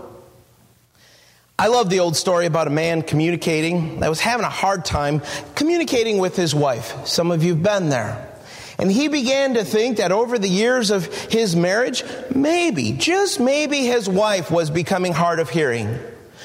I 1.59 1.67
love 1.67 1.91
the 1.91 2.01
old 2.01 2.17
story 2.17 2.47
about 2.47 2.69
a 2.69 2.71
man 2.71 3.03
communicating 3.03 4.01
that 4.01 4.09
was 4.09 4.19
having 4.19 4.47
a 4.47 4.51
hard 4.51 4.87
time 4.87 5.21
communicating 5.55 6.17
with 6.17 6.37
his 6.37 6.55
wife. 6.55 7.07
Some 7.07 7.31
of 7.31 7.45
you 7.45 7.53
have 7.53 7.63
been 7.63 7.91
there. 7.91 8.31
And 8.79 8.91
he 8.91 9.09
began 9.09 9.53
to 9.55 9.65
think 9.65 9.99
that 9.99 10.11
over 10.11 10.39
the 10.39 10.49
years 10.49 10.91
of 10.91 11.05
his 11.31 11.55
marriage, 11.55 12.03
maybe, 12.35 12.93
just 12.93 13.39
maybe, 13.39 13.85
his 13.85 14.09
wife 14.09 14.51
was 14.51 14.71
becoming 14.71 15.13
hard 15.13 15.39
of 15.39 15.51
hearing. 15.51 15.99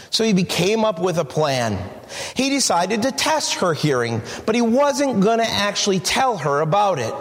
So 0.10 0.26
he 0.26 0.44
came 0.44 0.84
up 0.84 1.00
with 1.00 1.18
a 1.20 1.26
plan. 1.26 1.80
He 2.36 2.50
decided 2.50 3.04
to 3.04 3.14
test 3.14 3.54
her 3.56 3.74
hearing, 3.74 4.22
but 4.46 4.54
he 4.54 4.62
wasn't 4.62 5.22
going 5.22 5.40
to 5.40 5.50
actually 5.50 6.02
tell 6.02 6.38
her 6.40 6.60
about 6.60 7.00
it. 7.00 7.14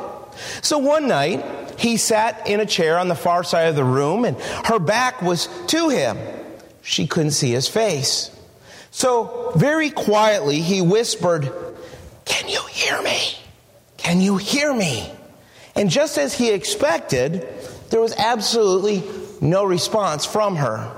So 0.62 0.78
one 0.78 1.06
night, 1.06 1.44
he 1.78 1.96
sat 1.96 2.48
in 2.48 2.60
a 2.60 2.66
chair 2.66 2.98
on 2.98 3.08
the 3.08 3.14
far 3.14 3.44
side 3.44 3.68
of 3.68 3.76
the 3.76 3.84
room, 3.84 4.24
and 4.24 4.38
her 4.66 4.78
back 4.78 5.22
was 5.22 5.48
to 5.68 5.88
him. 5.88 6.18
She 6.82 7.06
couldn't 7.06 7.32
see 7.32 7.50
his 7.50 7.68
face. 7.68 8.30
So, 8.90 9.52
very 9.56 9.90
quietly, 9.90 10.60
he 10.60 10.80
whispered, 10.80 11.52
Can 12.24 12.48
you 12.48 12.62
hear 12.70 13.02
me? 13.02 13.36
Can 13.96 14.20
you 14.20 14.36
hear 14.36 14.72
me? 14.72 15.10
And 15.74 15.90
just 15.90 16.16
as 16.16 16.32
he 16.32 16.50
expected, 16.50 17.46
there 17.90 18.00
was 18.00 18.14
absolutely 18.16 19.02
no 19.40 19.64
response 19.64 20.24
from 20.24 20.56
her. 20.56 20.90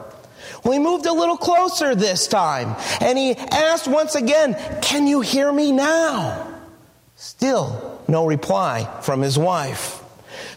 Well, 0.63 0.73
he 0.73 0.79
moved 0.79 1.07
a 1.07 1.13
little 1.13 1.37
closer 1.37 1.95
this 1.95 2.27
time 2.27 2.77
and 3.01 3.17
he 3.17 3.37
asked 3.37 3.89
once 3.89 4.15
again, 4.15 4.57
Can 4.83 5.07
you 5.07 5.21
hear 5.21 5.51
me 5.53 5.73
now? 5.73 6.47
Still 7.17 8.01
no 8.07 8.27
reply 8.27 8.89
from 9.03 9.23
his 9.23 9.39
wife. 9.39 10.03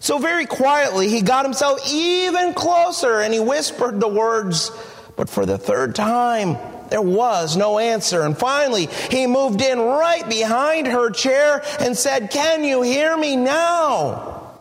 So, 0.02 0.18
very 0.18 0.48
quietly, 0.48 1.10
he 1.10 1.22
got 1.22 1.46
himself 1.46 1.80
even 1.88 2.56
closer 2.56 3.22
and 3.22 3.32
he 3.32 3.40
whispered 3.40 4.00
the 4.00 4.08
words, 4.08 4.72
But 5.16 5.30
for 5.30 5.46
the 5.46 5.60
third 5.60 5.94
time, 5.94 6.58
there 6.90 7.04
was 7.04 7.56
no 7.56 7.78
answer. 7.78 8.24
And 8.24 8.36
finally, 8.36 8.88
he 9.12 9.28
moved 9.28 9.62
in 9.62 9.80
right 9.80 10.28
behind 10.28 10.88
her 10.88 11.12
chair 11.12 11.64
and 11.80 11.96
said, 11.96 12.32
Can 12.32 12.64
you 12.64 12.82
hear 12.82 13.16
me 13.16 13.36
now? 13.36 14.58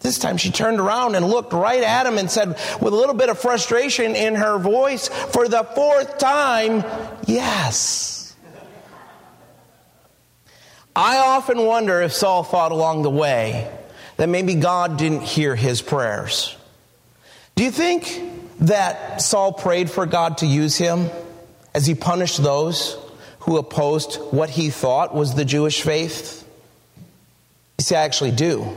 This 0.00 0.18
time 0.18 0.36
she 0.36 0.50
turned 0.50 0.78
around 0.78 1.14
and 1.14 1.26
looked 1.26 1.54
right 1.54 1.82
at 1.82 2.04
him 2.04 2.18
and 2.18 2.30
said, 2.30 2.48
with 2.48 2.92
a 2.92 2.96
little 2.96 3.14
bit 3.14 3.30
of 3.30 3.38
frustration 3.38 4.14
in 4.14 4.34
her 4.34 4.58
voice, 4.58 5.08
for 5.08 5.48
the 5.48 5.64
fourth 5.74 6.18
time, 6.18 6.84
Yes. 7.26 8.36
I 10.94 11.16
often 11.16 11.64
wonder 11.64 12.02
if 12.02 12.12
Saul 12.12 12.44
thought 12.44 12.70
along 12.70 13.02
the 13.02 13.10
way 13.10 13.68
that 14.16 14.28
maybe 14.28 14.54
God 14.54 14.96
didn't 14.96 15.22
hear 15.22 15.54
his 15.54 15.82
prayers. 15.82 16.56
Do 17.56 17.64
you 17.64 17.70
think 17.70 18.20
that 18.60 19.20
Saul 19.20 19.52
prayed 19.52 19.90
for 19.90 20.06
God 20.06 20.38
to 20.38 20.46
use 20.46 20.76
him? 20.76 21.10
as 21.74 21.86
he 21.86 21.94
punished 21.94 22.42
those 22.42 22.96
who 23.40 23.58
opposed 23.58 24.16
what 24.32 24.48
he 24.48 24.70
thought 24.70 25.14
was 25.14 25.34
the 25.34 25.44
Jewish 25.44 25.82
faith? 25.82 26.46
You 27.78 27.84
see, 27.84 27.96
I 27.96 28.02
actually 28.02 28.30
do. 28.30 28.74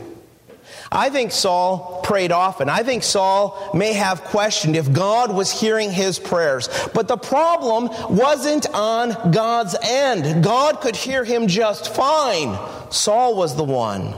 I 0.92 1.10
think 1.10 1.32
Saul 1.32 2.02
prayed 2.04 2.32
often. 2.32 2.70
I 2.70 2.84
think 2.84 3.04
Saul 3.04 3.72
may 3.74 3.94
have 3.94 4.24
questioned 4.24 4.76
if 4.76 4.92
God 4.92 5.34
was 5.34 5.52
hearing 5.52 5.92
his 5.92 6.18
prayers. 6.18 6.70
But 6.94 7.08
the 7.08 7.18
problem 7.18 7.90
wasn't 8.10 8.68
on 8.74 9.32
God's 9.32 9.76
end. 9.84 10.44
God 10.44 10.80
could 10.80 10.96
hear 10.96 11.24
him 11.24 11.48
just 11.48 11.94
fine. 11.94 12.58
Saul 12.90 13.36
was 13.36 13.56
the 13.56 13.66
one 13.66 14.16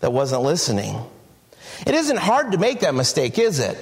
that 0.00 0.12
wasn't 0.12 0.42
listening. 0.42 0.98
It 1.86 1.94
isn't 1.94 2.18
hard 2.18 2.52
to 2.52 2.58
make 2.58 2.80
that 2.80 2.94
mistake, 2.94 3.38
is 3.38 3.58
it? 3.58 3.76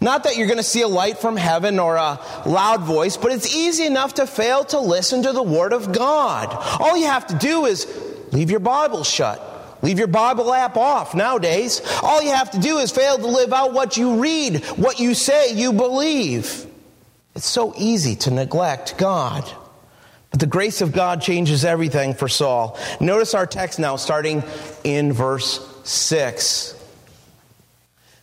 Not 0.00 0.24
that 0.24 0.36
you're 0.36 0.46
going 0.46 0.58
to 0.58 0.62
see 0.62 0.82
a 0.82 0.88
light 0.88 1.18
from 1.18 1.36
heaven 1.36 1.78
or 1.78 1.96
a 1.96 2.20
loud 2.46 2.82
voice, 2.82 3.16
but 3.16 3.32
it's 3.32 3.54
easy 3.54 3.86
enough 3.86 4.14
to 4.14 4.26
fail 4.26 4.64
to 4.64 4.80
listen 4.80 5.22
to 5.22 5.32
the 5.32 5.42
Word 5.42 5.72
of 5.72 5.92
God. 5.92 6.48
All 6.80 6.96
you 6.96 7.06
have 7.06 7.26
to 7.28 7.34
do 7.36 7.66
is 7.66 7.86
leave 8.32 8.50
your 8.50 8.60
Bible 8.60 9.04
shut. 9.04 9.46
Leave 9.82 9.98
your 9.98 10.08
Bible 10.08 10.52
app 10.52 10.76
off 10.76 11.14
nowadays. 11.14 11.80
All 12.02 12.22
you 12.22 12.30
have 12.30 12.50
to 12.50 12.58
do 12.58 12.78
is 12.78 12.90
fail 12.90 13.16
to 13.16 13.26
live 13.26 13.52
out 13.52 13.72
what 13.72 13.96
you 13.96 14.20
read, 14.20 14.64
what 14.76 15.00
you 15.00 15.14
say 15.14 15.54
you 15.54 15.72
believe. 15.72 16.66
It's 17.34 17.46
so 17.46 17.72
easy 17.76 18.16
to 18.16 18.30
neglect 18.30 18.98
God. 18.98 19.50
But 20.30 20.40
the 20.40 20.46
grace 20.46 20.80
of 20.80 20.92
God 20.92 21.20
changes 21.22 21.64
everything 21.64 22.14
for 22.14 22.28
Saul. 22.28 22.78
Notice 23.00 23.34
our 23.34 23.46
text 23.46 23.78
now, 23.78 23.96
starting 23.96 24.44
in 24.84 25.12
verse 25.12 25.66
6. 25.84 26.76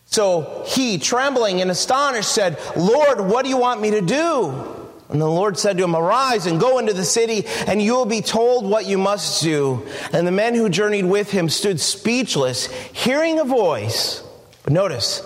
So 0.06 0.64
he, 0.66 0.98
trembling 0.98 1.60
and 1.60 1.70
astonished, 1.70 2.32
said, 2.32 2.58
Lord, 2.76 3.20
what 3.20 3.44
do 3.44 3.50
you 3.50 3.58
want 3.58 3.82
me 3.82 3.90
to 3.90 4.00
do? 4.00 4.74
And 5.10 5.20
the 5.20 5.28
Lord 5.28 5.58
said 5.58 5.78
to 5.78 5.84
him, 5.84 5.94
Arise 5.94 6.46
and 6.46 6.60
go 6.60 6.78
into 6.78 6.92
the 6.92 7.04
city, 7.04 7.44
and 7.66 7.80
you 7.80 7.94
will 7.94 8.06
be 8.06 8.22
told 8.22 8.64
what 8.64 8.86
you 8.86 8.98
must 8.98 9.42
do. 9.42 9.86
And 10.12 10.26
the 10.26 10.32
men 10.32 10.54
who 10.54 10.68
journeyed 10.68 11.04
with 11.04 11.30
him 11.30 11.48
stood 11.48 11.80
speechless, 11.80 12.66
hearing 12.92 13.38
a 13.38 13.44
voice. 13.44 14.22
But 14.64 14.72
notice, 14.72 15.22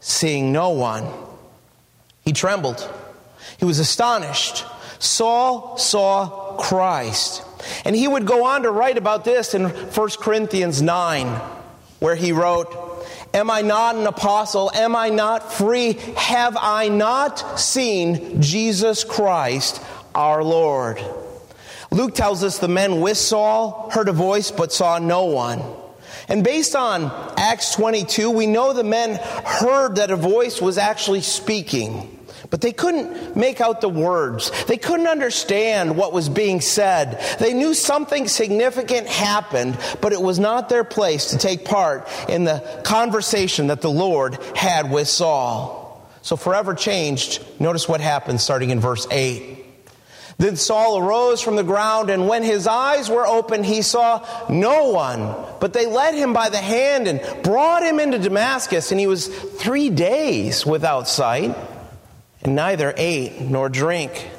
seeing 0.00 0.52
no 0.52 0.70
one. 0.70 1.06
He 2.24 2.32
trembled. 2.32 2.88
He 3.58 3.64
was 3.64 3.78
astonished. 3.78 4.64
Saul 4.98 5.76
saw 5.78 6.56
Christ. 6.56 7.42
And 7.84 7.96
he 7.96 8.06
would 8.06 8.26
go 8.26 8.44
on 8.44 8.62
to 8.62 8.70
write 8.70 8.98
about 8.98 9.24
this 9.24 9.54
in 9.54 9.64
1 9.68 10.08
Corinthians 10.20 10.82
9, 10.82 11.26
where 11.98 12.14
he 12.14 12.32
wrote, 12.32 12.74
Am 13.34 13.50
I 13.50 13.62
not 13.62 13.96
an 13.96 14.06
apostle? 14.06 14.70
Am 14.72 14.96
I 14.96 15.10
not 15.10 15.52
free? 15.52 15.94
Have 16.16 16.56
I 16.58 16.88
not 16.88 17.60
seen 17.60 18.40
Jesus 18.40 19.04
Christ 19.04 19.82
our 20.14 20.42
Lord? 20.42 21.00
Luke 21.90 22.14
tells 22.14 22.42
us 22.42 22.58
the 22.58 22.68
men 22.68 23.00
with 23.00 23.18
Saul 23.18 23.90
heard 23.92 24.08
a 24.08 24.12
voice 24.12 24.50
but 24.50 24.72
saw 24.72 24.98
no 24.98 25.24
one. 25.24 25.62
And 26.28 26.42
based 26.42 26.74
on 26.74 27.04
Acts 27.36 27.74
22, 27.74 28.30
we 28.30 28.46
know 28.46 28.72
the 28.72 28.84
men 28.84 29.20
heard 29.44 29.96
that 29.96 30.10
a 30.10 30.16
voice 30.16 30.60
was 30.60 30.78
actually 30.78 31.20
speaking. 31.20 32.15
But 32.50 32.60
they 32.60 32.72
couldn't 32.72 33.36
make 33.36 33.60
out 33.60 33.80
the 33.80 33.88
words. 33.88 34.50
They 34.64 34.76
couldn't 34.76 35.06
understand 35.06 35.96
what 35.96 36.12
was 36.12 36.28
being 36.28 36.60
said. 36.60 37.20
They 37.38 37.52
knew 37.54 37.74
something 37.74 38.28
significant 38.28 39.06
happened, 39.06 39.78
but 40.00 40.12
it 40.12 40.20
was 40.20 40.38
not 40.38 40.68
their 40.68 40.84
place 40.84 41.30
to 41.30 41.38
take 41.38 41.64
part 41.64 42.08
in 42.28 42.44
the 42.44 42.82
conversation 42.84 43.68
that 43.68 43.80
the 43.80 43.90
Lord 43.90 44.38
had 44.54 44.90
with 44.90 45.08
Saul. 45.08 45.84
So, 46.22 46.36
forever 46.36 46.74
changed, 46.74 47.44
notice 47.60 47.88
what 47.88 48.00
happens 48.00 48.42
starting 48.42 48.70
in 48.70 48.80
verse 48.80 49.06
8. 49.10 49.64
Then 50.38 50.56
Saul 50.56 50.98
arose 50.98 51.40
from 51.40 51.56
the 51.56 51.62
ground, 51.62 52.10
and 52.10 52.28
when 52.28 52.42
his 52.42 52.66
eyes 52.66 53.08
were 53.08 53.26
open, 53.26 53.64
he 53.64 53.80
saw 53.80 54.26
no 54.50 54.90
one. 54.90 55.34
But 55.60 55.72
they 55.72 55.86
led 55.86 56.14
him 56.14 56.34
by 56.34 56.50
the 56.50 56.58
hand 56.58 57.08
and 57.08 57.42
brought 57.42 57.82
him 57.82 57.98
into 57.98 58.18
Damascus, 58.18 58.90
and 58.90 59.00
he 59.00 59.06
was 59.06 59.28
three 59.28 59.88
days 59.88 60.66
without 60.66 61.08
sight 61.08 61.56
and 62.46 62.54
neither 62.54 62.94
ate 62.96 63.40
nor 63.40 63.68
drink. 63.68 64.30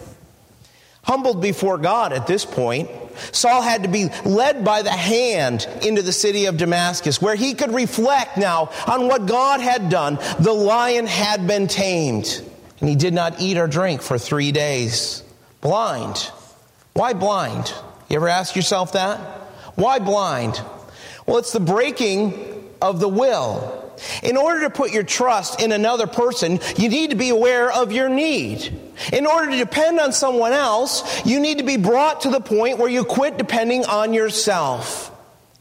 Humbled 1.04 1.42
before 1.42 1.78
God 1.78 2.14
at 2.14 2.26
this 2.26 2.46
point, 2.46 2.90
Saul 3.32 3.62
had 3.62 3.84
to 3.84 3.90
be 3.90 4.08
led 4.26 4.64
by 4.64 4.82
the 4.82 4.92
hand 4.92 5.68
into 5.82 6.02
the 6.02 6.14
city 6.14 6.46
of 6.46 6.58
Damascus, 6.58 7.22
where 7.22 7.36
he 7.36 7.54
could 7.54 7.74
reflect 7.74 8.38
now 8.38 8.72
on 8.88 9.08
what 9.08 9.26
God 9.26 9.60
had 9.60 9.90
done. 9.90 10.20
The 10.40 10.54
lion 10.54 11.06
had 11.06 11.48
been 11.48 11.68
tamed, 11.68 12.42
and 12.80 12.90
he 12.90 12.96
did 12.96 13.14
not 13.14 13.42
eat 13.42 13.58
or 13.58 13.68
drink 13.68 14.02
for 14.02 14.18
three 14.18 14.52
days. 14.52 15.24
Blind. 15.62 16.32
Why 16.94 17.14
blind? 17.14 17.74
You 18.10 18.18
ever 18.18 18.30
ask 18.30 18.56
yourself 18.56 18.94
that? 18.94 19.20
Why 19.76 20.00
blind? 20.00 20.62
Well, 21.26 21.38
it's 21.38 21.52
the 21.52 21.60
breaking 21.60 22.72
of 22.82 23.00
the 23.00 23.10
will. 23.10 23.87
In 24.24 24.38
order 24.38 24.62
to 24.62 24.70
put 24.70 24.92
your 24.92 25.04
trust 25.04 25.62
in 25.62 25.72
another 25.72 26.08
person, 26.08 26.60
you 26.78 26.90
need 26.90 27.12
to 27.12 27.16
be 27.16 27.30
aware 27.30 27.72
of 27.72 27.92
your 27.92 28.10
need. 28.10 28.80
In 29.14 29.26
order 29.26 29.52
to 29.52 29.58
depend 29.58 30.00
on 30.00 30.12
someone 30.12 30.54
else, 30.54 31.26
you 31.26 31.40
need 31.40 31.60
to 31.60 31.64
be 31.64 31.78
brought 31.78 32.22
to 32.22 32.30
the 32.30 32.42
point 32.42 32.78
where 32.78 32.90
you 32.90 33.04
quit 33.04 33.38
depending 33.38 33.86
on 33.86 34.14
yourself. 34.14 35.12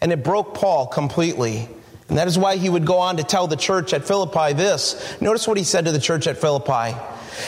And 0.00 0.12
it 0.12 0.22
broke 0.22 0.54
Paul 0.54 0.86
completely. 0.86 1.68
And 2.08 2.18
that 2.18 2.28
is 2.28 2.38
why 2.38 2.56
he 2.56 2.68
would 2.68 2.86
go 2.86 2.98
on 2.98 3.16
to 3.16 3.24
tell 3.24 3.46
the 3.46 3.56
church 3.56 3.92
at 3.92 4.06
Philippi 4.06 4.52
this. 4.52 5.20
Notice 5.20 5.48
what 5.48 5.56
he 5.56 5.64
said 5.64 5.86
to 5.86 5.92
the 5.92 5.98
church 5.98 6.26
at 6.26 6.38
Philippi. 6.38 6.96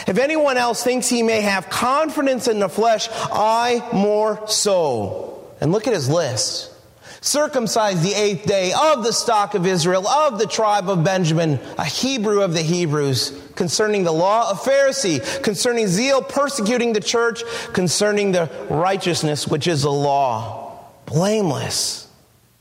If 0.06 0.18
anyone 0.18 0.58
else 0.58 0.82
thinks 0.82 1.08
he 1.08 1.22
may 1.22 1.40
have 1.40 1.70
confidence 1.70 2.48
in 2.48 2.58
the 2.58 2.68
flesh, 2.68 3.08
I 3.12 3.88
more 3.92 4.46
so. 4.48 5.46
And 5.60 5.72
look 5.72 5.86
at 5.86 5.92
his 5.92 6.08
list 6.08 6.72
circumcised 7.20 8.02
the 8.02 8.14
eighth 8.14 8.46
day 8.46 8.72
of 8.72 9.04
the 9.04 9.12
stock 9.12 9.54
of 9.54 9.66
Israel, 9.66 10.06
of 10.06 10.38
the 10.38 10.46
tribe 10.46 10.88
of 10.88 11.04
Benjamin, 11.04 11.58
a 11.76 11.84
Hebrew 11.84 12.42
of 12.42 12.52
the 12.52 12.62
Hebrews, 12.62 13.40
concerning 13.54 14.04
the 14.04 14.12
law, 14.12 14.50
a 14.50 14.54
Pharisee, 14.54 15.42
concerning 15.42 15.86
zeal, 15.86 16.22
persecuting 16.22 16.92
the 16.92 17.00
church, 17.00 17.42
concerning 17.72 18.32
the 18.32 18.50
righteousness 18.70 19.48
which 19.48 19.66
is 19.66 19.82
the 19.82 19.92
law, 19.92 20.84
blameless. 21.06 22.06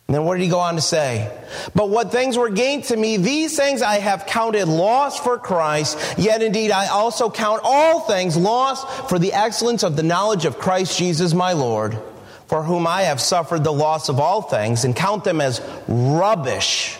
And 0.07 0.15
then 0.15 0.23
what 0.23 0.37
did 0.37 0.43
he 0.43 0.49
go 0.49 0.59
on 0.59 0.75
to 0.75 0.81
say? 0.81 1.29
But 1.75 1.89
what 1.89 2.13
things 2.13 2.37
were 2.37 2.49
gained 2.49 2.85
to 2.85 2.95
me, 2.95 3.17
these 3.17 3.57
things 3.57 3.81
I 3.81 3.95
have 3.95 4.25
counted 4.25 4.67
loss 4.67 5.19
for 5.19 5.37
Christ, 5.37 5.97
yet 6.17 6.41
indeed 6.41 6.71
I 6.71 6.87
also 6.87 7.29
count 7.29 7.59
all 7.63 7.99
things 7.99 8.37
loss 8.37 8.85
for 9.09 9.19
the 9.19 9.33
excellence 9.33 9.83
of 9.83 9.97
the 9.97 10.03
knowledge 10.03 10.45
of 10.45 10.59
Christ 10.59 10.97
Jesus 10.97 11.33
my 11.33 11.51
Lord 11.51 11.99
for 12.47 12.63
whom 12.63 12.87
I 12.87 13.03
have 13.03 13.21
suffered 13.21 13.63
the 13.63 13.73
loss 13.73 14.09
of 14.09 14.19
all 14.19 14.41
things, 14.41 14.85
and 14.85 14.95
count 14.95 15.23
them 15.23 15.41
as 15.41 15.61
rubbish, 15.87 16.97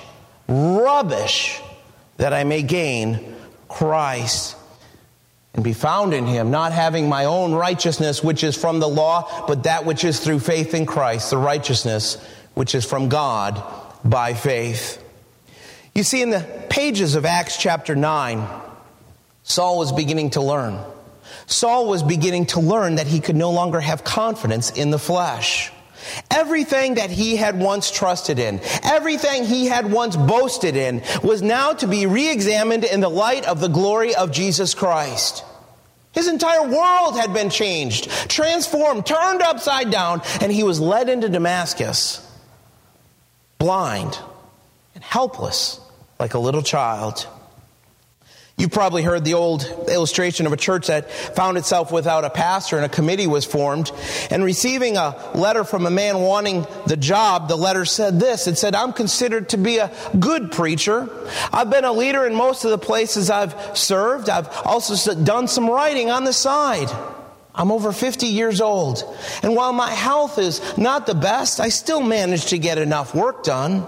rubbish, 0.48 1.62
that 2.18 2.34
I 2.34 2.44
may 2.44 2.64
gain 2.64 3.36
Christ 3.68 4.56
and 5.54 5.64
be 5.64 5.74
found 5.74 6.14
in 6.14 6.26
him, 6.28 6.52
not 6.52 6.72
having 6.72 7.10
my 7.10 7.26
own 7.26 7.54
righteousness, 7.54 8.24
which 8.24 8.44
is 8.44 8.56
from 8.56 8.80
the 8.80 8.88
law, 8.88 9.46
but 9.48 9.64
that 9.64 9.86
which 9.86 10.04
is 10.04 10.20
through 10.20 10.40
faith 10.40 10.74
in 10.74 10.86
Christ, 10.86 11.32
the 11.32 11.38
righteousness 11.38 12.24
which 12.54 12.76
is 12.76 12.86
from 12.86 13.10
God 13.10 13.64
by 14.04 14.34
faith. 14.34 15.04
You 15.96 16.04
see, 16.04 16.22
in 16.22 16.30
the 16.30 16.46
pages 16.70 17.16
of 17.16 17.26
Acts 17.26 17.58
chapter 17.58 17.96
9, 17.96 18.48
Saul 19.44 19.80
was 19.80 19.92
beginning 19.92 20.32
to 20.32 20.42
learn. 20.42 20.80
Saul 21.46 21.88
was 21.88 22.04
beginning 22.04 22.48
to 22.48 22.60
learn 22.60 22.96
that 22.96 23.08
he 23.08 23.20
could 23.20 23.36
no 23.36 23.52
longer 23.52 23.80
have 23.80 24.04
confidence 24.04 24.72
in 24.72 24.92
the 24.92 25.00
flesh. 25.00 25.72
Everything 26.32 26.96
that 26.96 27.10
he 27.10 27.36
had 27.36 27.60
once 27.60 27.92
trusted 27.92 28.40
in, 28.40 28.62
everything 28.84 29.44
he 29.44 29.66
had 29.66 29.92
once 29.92 30.16
boasted 30.16 30.76
in, 30.76 31.02
was 31.24 31.42
now 31.42 31.74
to 31.74 31.88
be 31.88 32.06
re 32.06 32.30
examined 32.30 32.84
in 32.84 33.02
the 33.02 33.10
light 33.10 33.46
of 33.46 33.60
the 33.60 33.68
glory 33.68 34.16
of 34.16 34.32
Jesus 34.32 34.74
Christ. 34.74 35.44
His 36.14 36.28
entire 36.28 36.68
world 36.68 37.16
had 37.16 37.34
been 37.34 37.50
changed, 37.50 38.10
transformed, 38.30 39.06
turned 39.06 39.42
upside 39.42 39.92
down, 39.92 40.22
and 40.42 40.52
he 40.52 40.64
was 40.64 40.80
led 40.80 41.10
into 41.10 41.30
Damascus, 41.30 42.26
blind 43.60 44.18
and 44.96 45.04
helpless 45.04 45.80
like 46.20 46.34
a 46.34 46.40
little 46.40 46.64
child. 46.64 47.28
You've 48.58 48.72
probably 48.72 49.04
heard 49.04 49.24
the 49.24 49.36
old 49.36 49.66
illustration 49.88 50.48
of 50.48 50.52
a 50.52 50.58
church 50.58 50.88
that 50.88 51.12
found 51.12 51.60
itself 51.60 51.92
without 51.92 52.26
a 52.26 52.32
pastor 52.32 52.76
and 52.76 52.86
a 52.88 52.90
committee 52.90 53.28
was 53.28 53.46
formed. 53.46 53.92
And 54.32 54.44
receiving 54.44 54.98
a 54.98 55.16
letter 55.36 55.64
from 55.64 55.86
a 55.86 55.92
man 55.92 56.22
wanting 56.22 56.66
the 56.88 56.98
job, 56.98 57.50
the 57.50 57.56
letter 57.56 57.86
said 57.86 58.20
this. 58.20 58.48
It 58.48 58.58
said, 58.58 58.74
I'm 58.74 58.94
considered 58.94 59.50
to 59.50 59.58
be 59.58 59.78
a 59.78 59.92
good 60.20 60.52
preacher. 60.52 61.08
I've 61.54 61.70
been 61.70 61.86
a 61.86 61.92
leader 61.92 62.26
in 62.26 62.34
most 62.34 62.66
of 62.66 62.72
the 62.72 62.80
places 62.80 63.30
I've 63.30 63.78
served. 63.78 64.28
I've 64.28 64.50
also 64.66 65.14
done 65.14 65.48
some 65.48 65.70
writing 65.70 66.10
on 66.10 66.24
the 66.24 66.34
side. 66.34 66.90
I'm 67.54 67.72
over 67.72 67.92
50 67.92 68.26
years 68.26 68.60
old. 68.60 69.04
And 69.44 69.56
while 69.56 69.72
my 69.72 69.92
health 69.92 70.40
is 70.40 70.62
not 70.80 71.06
the 71.06 71.14
best, 71.14 71.60
I 71.60 71.70
still 71.70 72.02
manage 72.02 72.48
to 72.48 72.58
get 72.58 72.80
enough 72.80 73.14
work 73.14 73.44
done. 73.44 73.86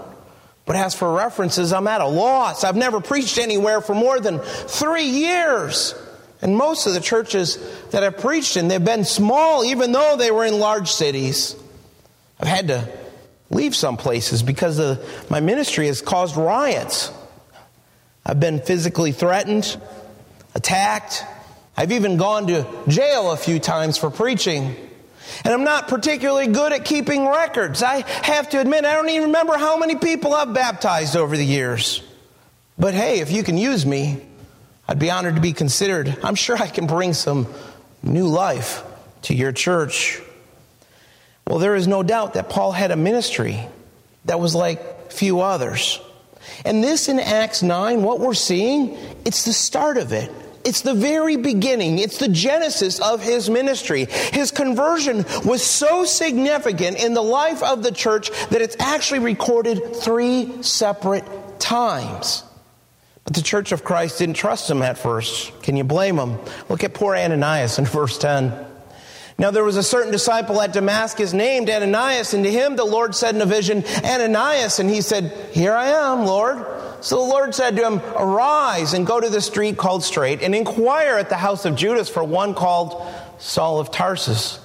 But 0.70 0.76
as 0.76 0.94
for 0.94 1.12
references, 1.12 1.72
I'm 1.72 1.88
at 1.88 2.00
a 2.00 2.06
loss. 2.06 2.62
I've 2.62 2.76
never 2.76 3.00
preached 3.00 3.38
anywhere 3.38 3.80
for 3.80 3.92
more 3.92 4.20
than 4.20 4.38
three 4.38 5.06
years. 5.06 5.96
And 6.42 6.56
most 6.56 6.86
of 6.86 6.94
the 6.94 7.00
churches 7.00 7.58
that 7.90 8.04
I've 8.04 8.18
preached 8.18 8.56
in, 8.56 8.68
they've 8.68 8.84
been 8.84 9.04
small, 9.04 9.64
even 9.64 9.90
though 9.90 10.14
they 10.16 10.30
were 10.30 10.44
in 10.44 10.60
large 10.60 10.88
cities. 10.92 11.56
I've 12.38 12.46
had 12.46 12.68
to 12.68 12.88
leave 13.50 13.74
some 13.74 13.96
places 13.96 14.44
because 14.44 14.78
my 15.28 15.40
ministry 15.40 15.88
has 15.88 16.00
caused 16.00 16.36
riots. 16.36 17.10
I've 18.24 18.38
been 18.38 18.60
physically 18.60 19.10
threatened, 19.10 19.76
attacked. 20.54 21.24
I've 21.76 21.90
even 21.90 22.16
gone 22.16 22.46
to 22.46 22.64
jail 22.86 23.32
a 23.32 23.36
few 23.36 23.58
times 23.58 23.98
for 23.98 24.08
preaching. 24.08 24.76
And 25.44 25.52
I'm 25.52 25.64
not 25.64 25.88
particularly 25.88 26.46
good 26.48 26.72
at 26.72 26.84
keeping 26.84 27.26
records. 27.26 27.82
I 27.82 28.04
have 28.22 28.50
to 28.50 28.60
admit, 28.60 28.84
I 28.84 28.94
don't 28.94 29.08
even 29.08 29.28
remember 29.28 29.56
how 29.56 29.78
many 29.78 29.96
people 29.96 30.34
I've 30.34 30.52
baptized 30.54 31.16
over 31.16 31.36
the 31.36 31.44
years. 31.44 32.02
But 32.78 32.94
hey, 32.94 33.20
if 33.20 33.30
you 33.30 33.42
can 33.42 33.58
use 33.58 33.84
me, 33.84 34.22
I'd 34.88 34.98
be 34.98 35.10
honored 35.10 35.36
to 35.36 35.40
be 35.40 35.52
considered. 35.52 36.16
I'm 36.22 36.34
sure 36.34 36.56
I 36.56 36.66
can 36.66 36.86
bring 36.86 37.12
some 37.12 37.46
new 38.02 38.26
life 38.26 38.82
to 39.22 39.34
your 39.34 39.52
church. 39.52 40.20
Well, 41.46 41.58
there 41.58 41.74
is 41.74 41.86
no 41.86 42.02
doubt 42.02 42.34
that 42.34 42.48
Paul 42.48 42.72
had 42.72 42.90
a 42.90 42.96
ministry 42.96 43.68
that 44.24 44.40
was 44.40 44.54
like 44.54 45.12
few 45.12 45.40
others. 45.40 46.00
And 46.64 46.82
this 46.82 47.08
in 47.08 47.20
Acts 47.20 47.62
9, 47.62 48.02
what 48.02 48.20
we're 48.20 48.34
seeing, 48.34 48.96
it's 49.24 49.44
the 49.44 49.52
start 49.52 49.96
of 49.96 50.12
it. 50.12 50.30
It's 50.64 50.82
the 50.82 50.94
very 50.94 51.36
beginning. 51.36 51.98
It's 51.98 52.18
the 52.18 52.28
genesis 52.28 53.00
of 53.00 53.22
his 53.22 53.48
ministry. 53.48 54.06
His 54.32 54.50
conversion 54.50 55.24
was 55.44 55.62
so 55.62 56.04
significant 56.04 57.02
in 57.02 57.14
the 57.14 57.22
life 57.22 57.62
of 57.62 57.82
the 57.82 57.92
church 57.92 58.30
that 58.50 58.60
it's 58.60 58.76
actually 58.78 59.20
recorded 59.20 59.96
three 59.96 60.62
separate 60.62 61.24
times. 61.58 62.44
But 63.24 63.34
the 63.34 63.42
church 63.42 63.72
of 63.72 63.84
Christ 63.84 64.18
didn't 64.18 64.34
trust 64.34 64.70
him 64.70 64.82
at 64.82 64.98
first. 64.98 65.62
Can 65.62 65.76
you 65.76 65.84
blame 65.84 66.16
them? 66.16 66.38
Look 66.68 66.84
at 66.84 66.94
poor 66.94 67.16
Ananias 67.16 67.78
in 67.78 67.84
verse 67.86 68.18
10. 68.18 68.66
Now 69.38 69.50
there 69.50 69.64
was 69.64 69.78
a 69.78 69.82
certain 69.82 70.12
disciple 70.12 70.60
at 70.60 70.74
Damascus 70.74 71.32
named 71.32 71.70
Ananias, 71.70 72.34
and 72.34 72.44
to 72.44 72.50
him 72.50 72.76
the 72.76 72.84
Lord 72.84 73.14
said 73.14 73.34
in 73.34 73.40
a 73.40 73.46
vision, 73.46 73.82
Ananias, 74.04 74.80
and 74.80 74.90
he 74.90 75.00
said, 75.00 75.32
Here 75.52 75.72
I 75.72 75.86
am, 75.86 76.26
Lord. 76.26 76.58
So 77.00 77.16
the 77.16 77.30
Lord 77.30 77.54
said 77.54 77.76
to 77.76 77.86
him, 77.86 78.00
Arise 78.16 78.92
and 78.92 79.06
go 79.06 79.20
to 79.20 79.28
the 79.28 79.40
street 79.40 79.76
called 79.76 80.04
Straight, 80.04 80.42
and 80.42 80.54
inquire 80.54 81.16
at 81.16 81.28
the 81.28 81.36
house 81.36 81.64
of 81.64 81.76
Judas 81.76 82.08
for 82.08 82.22
one 82.22 82.54
called 82.54 83.02
Saul 83.38 83.80
of 83.80 83.90
Tarsus. 83.90 84.58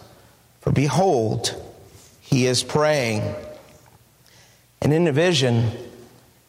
For 0.62 0.71
behold, 0.71 1.56
he 2.21 2.45
is 2.45 2.63
praying. 2.63 3.36
And 4.82 4.91
in 4.91 5.08
a 5.08 5.12
vision, 5.12 5.71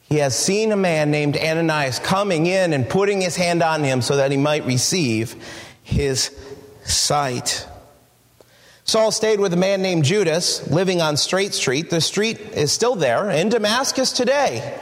he 0.09 0.17
has 0.17 0.37
seen 0.39 0.73
a 0.73 0.77
man 0.77 1.11
named 1.11 1.37
Ananias 1.37 1.99
coming 1.99 2.47
in 2.47 2.73
and 2.73 2.89
putting 2.89 3.21
his 3.21 3.37
hand 3.37 3.63
on 3.63 3.83
him 3.83 4.03
so 4.03 4.17
that 4.17 4.31
he 4.31 4.37
might 4.37 4.65
receive 4.65 5.37
his 5.83 6.37
sight. 6.85 7.67
Saul 8.85 9.11
stayed 9.11 9.41
with 9.41 9.53
a 9.53 9.57
man 9.57 9.83
named 9.83 10.05
Judas 10.05 10.69
living 10.71 11.01
on 11.01 11.17
Straight 11.17 11.55
Street. 11.55 11.91
The 11.91 12.01
street 12.01 12.39
is 12.39 12.71
still 12.71 12.95
there 12.95 13.31
in 13.31 13.49
Damascus 13.49 14.13
today. 14.13 14.79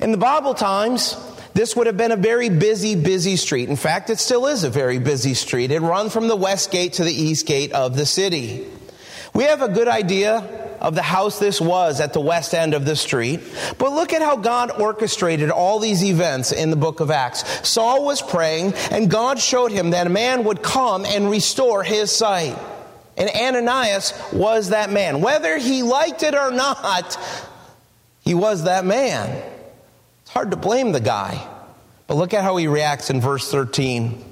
In 0.00 0.12
the 0.12 0.18
Bible 0.18 0.54
times, 0.54 1.16
this 1.54 1.74
would 1.74 1.88
have 1.88 1.96
been 1.96 2.12
a 2.12 2.16
very 2.16 2.48
busy, 2.50 2.94
busy 2.94 3.34
street. 3.34 3.68
In 3.68 3.74
fact, 3.74 4.10
it 4.10 4.20
still 4.20 4.46
is 4.46 4.62
a 4.62 4.70
very 4.70 5.00
busy 5.00 5.34
street. 5.34 5.72
It 5.72 5.80
runs 5.80 6.12
from 6.12 6.28
the 6.28 6.36
west 6.36 6.70
gate 6.70 6.94
to 6.94 7.04
the 7.04 7.12
east 7.12 7.46
gate 7.46 7.72
of 7.72 7.96
the 7.96 8.06
city. 8.06 8.64
We 9.34 9.44
have 9.44 9.60
a 9.60 9.68
good 9.68 9.88
idea 9.88 10.36
of 10.80 10.94
the 10.94 11.02
house 11.02 11.40
this 11.40 11.60
was 11.60 12.00
at 12.00 12.12
the 12.12 12.20
west 12.20 12.54
end 12.54 12.74
of 12.74 12.84
the 12.84 12.94
street. 12.94 13.40
But 13.76 13.90
look 13.90 14.12
at 14.12 14.22
how 14.22 14.36
God 14.36 14.80
orchestrated 14.80 15.50
all 15.50 15.80
these 15.80 16.04
events 16.04 16.52
in 16.52 16.70
the 16.70 16.76
book 16.76 17.00
of 17.00 17.10
Acts. 17.10 17.68
Saul 17.68 18.04
was 18.04 18.22
praying, 18.22 18.74
and 18.92 19.10
God 19.10 19.40
showed 19.40 19.72
him 19.72 19.90
that 19.90 20.06
a 20.06 20.10
man 20.10 20.44
would 20.44 20.62
come 20.62 21.04
and 21.04 21.28
restore 21.28 21.82
his 21.82 22.12
sight. 22.12 22.56
And 23.16 23.28
Ananias 23.30 24.14
was 24.32 24.68
that 24.68 24.90
man. 24.90 25.20
Whether 25.20 25.58
he 25.58 25.82
liked 25.82 26.22
it 26.22 26.36
or 26.36 26.52
not, 26.52 27.18
he 28.20 28.34
was 28.34 28.62
that 28.62 28.84
man. 28.84 29.42
Hard 30.38 30.52
to 30.52 30.56
blame 30.56 30.92
the 30.92 31.00
guy. 31.00 31.44
But 32.06 32.14
look 32.14 32.32
at 32.32 32.44
how 32.44 32.56
he 32.58 32.68
reacts 32.68 33.10
in 33.10 33.20
verse 33.20 33.50
13. 33.50 34.24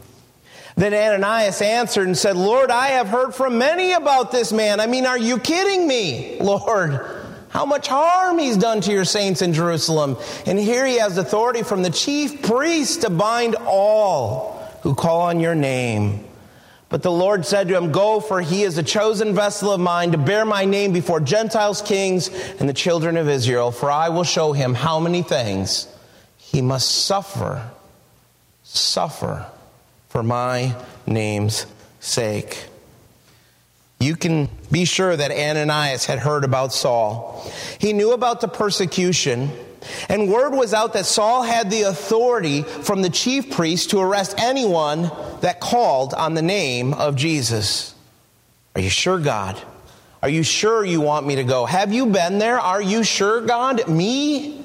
Then 0.77 0.95
Ananias 0.95 1.61
answered 1.61 2.07
and 2.07 2.17
said, 2.17 2.37
Lord, 2.37 2.71
I 2.71 2.91
have 2.91 3.09
heard 3.09 3.35
from 3.35 3.59
many 3.59 3.91
about 3.91 4.31
this 4.31 4.53
man. 4.53 4.79
I 4.79 4.87
mean, 4.87 5.05
are 5.05 5.19
you 5.19 5.41
kidding 5.41 5.89
me, 5.89 6.39
Lord? 6.41 7.01
How 7.49 7.67
much 7.67 7.89
harm 7.89 8.39
he's 8.39 8.57
done 8.57 8.83
to 8.83 8.93
your 8.93 9.05
saints 9.05 9.43
in 9.43 9.53
Jerusalem. 9.53 10.17
And 10.47 10.61
here 10.61 10.87
he 10.87 10.99
has 10.99 11.19
authority 11.19 11.65
from 11.65 11.83
the 11.83 11.91
chief 11.91 12.41
priest 12.41 13.03
to 13.03 13.11
bind 13.11 13.57
all 13.57 14.63
who 14.83 14.95
call 14.95 15.23
on 15.23 15.41
your 15.41 15.57
name. 15.57 16.25
But 16.89 17.03
the 17.03 17.11
Lord 17.11 17.45
said 17.45 17.67
to 17.67 17.77
him, 17.77 17.91
Go, 17.91 18.21
for 18.21 18.41
he 18.41 18.63
is 18.63 18.79
a 18.79 18.85
chosen 18.85 19.35
vessel 19.35 19.73
of 19.73 19.81
mine 19.81 20.13
to 20.13 20.19
bear 20.19 20.45
my 20.45 20.67
name 20.67 20.93
before 20.93 21.19
Gentiles, 21.19 21.83
kings, 21.83 22.29
and 22.61 22.69
the 22.69 22.73
children 22.73 23.17
of 23.17 23.29
Israel. 23.29 23.73
For 23.73 23.91
I 23.91 24.11
will 24.11 24.23
show 24.23 24.53
him 24.53 24.73
how 24.73 25.01
many 25.01 25.23
things 25.23 25.89
he 26.53 26.63
must 26.63 27.05
suffer, 27.05 27.71
suffer 28.63 29.47
for 30.09 30.23
my 30.23 30.75
name's 31.07 31.67
sake. 32.01 32.67
You 33.99 34.15
can 34.15 34.49
be 34.71 34.85
sure 34.85 35.17
that 35.17 35.31
Ananias 35.31 36.07
had 36.07 36.19
heard 36.19 36.45
about 36.45 36.73
Saul. 36.73 37.45
He 37.79 37.93
knew 37.93 38.13
about 38.13 38.41
the 38.41 38.49
persecution, 38.49 39.51
and 40.09 40.31
word 40.31 40.55
was 40.55 40.73
out 40.73 40.93
that 40.93 41.07
Saul 41.07 41.43
had 41.43 41.71
the 41.71 41.83
authority 41.83 42.63
from 42.63 43.03
the 43.03 43.11
chief 43.11 43.51
priest 43.51 43.91
to 43.91 44.01
arrest 44.01 44.35
anyone 44.39 45.11
that 45.41 45.61
called 45.61 46.15
on 46.15 46.35
the 46.35 46.43
name 46.43 46.95
of 46.95 47.17
Jesus. 47.17 47.95
Are 48.75 48.81
you 48.81 48.91
sure, 48.91 49.19
God? 49.19 49.61
Are 50.23 50.29
you 50.29 50.43
sure 50.43 50.85
you 50.85 51.01
want 51.01 51.27
me 51.27 51.37
to 51.37 51.45
go? 51.45 51.67
Have 51.67 51.93
you 51.93 52.07
been 52.07 52.39
there? 52.39 52.59
Are 52.59 52.83
you 52.83 53.03
sure, 53.03 53.41
God? 53.41 53.89
Me? 53.89 54.63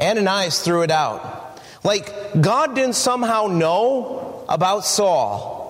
Ananias 0.00 0.62
threw 0.62 0.82
it 0.82 0.90
out. 0.90 1.60
Like 1.84 2.40
God 2.40 2.74
didn't 2.74 2.94
somehow 2.94 3.46
know 3.46 4.44
about 4.48 4.84
Saul. 4.84 5.60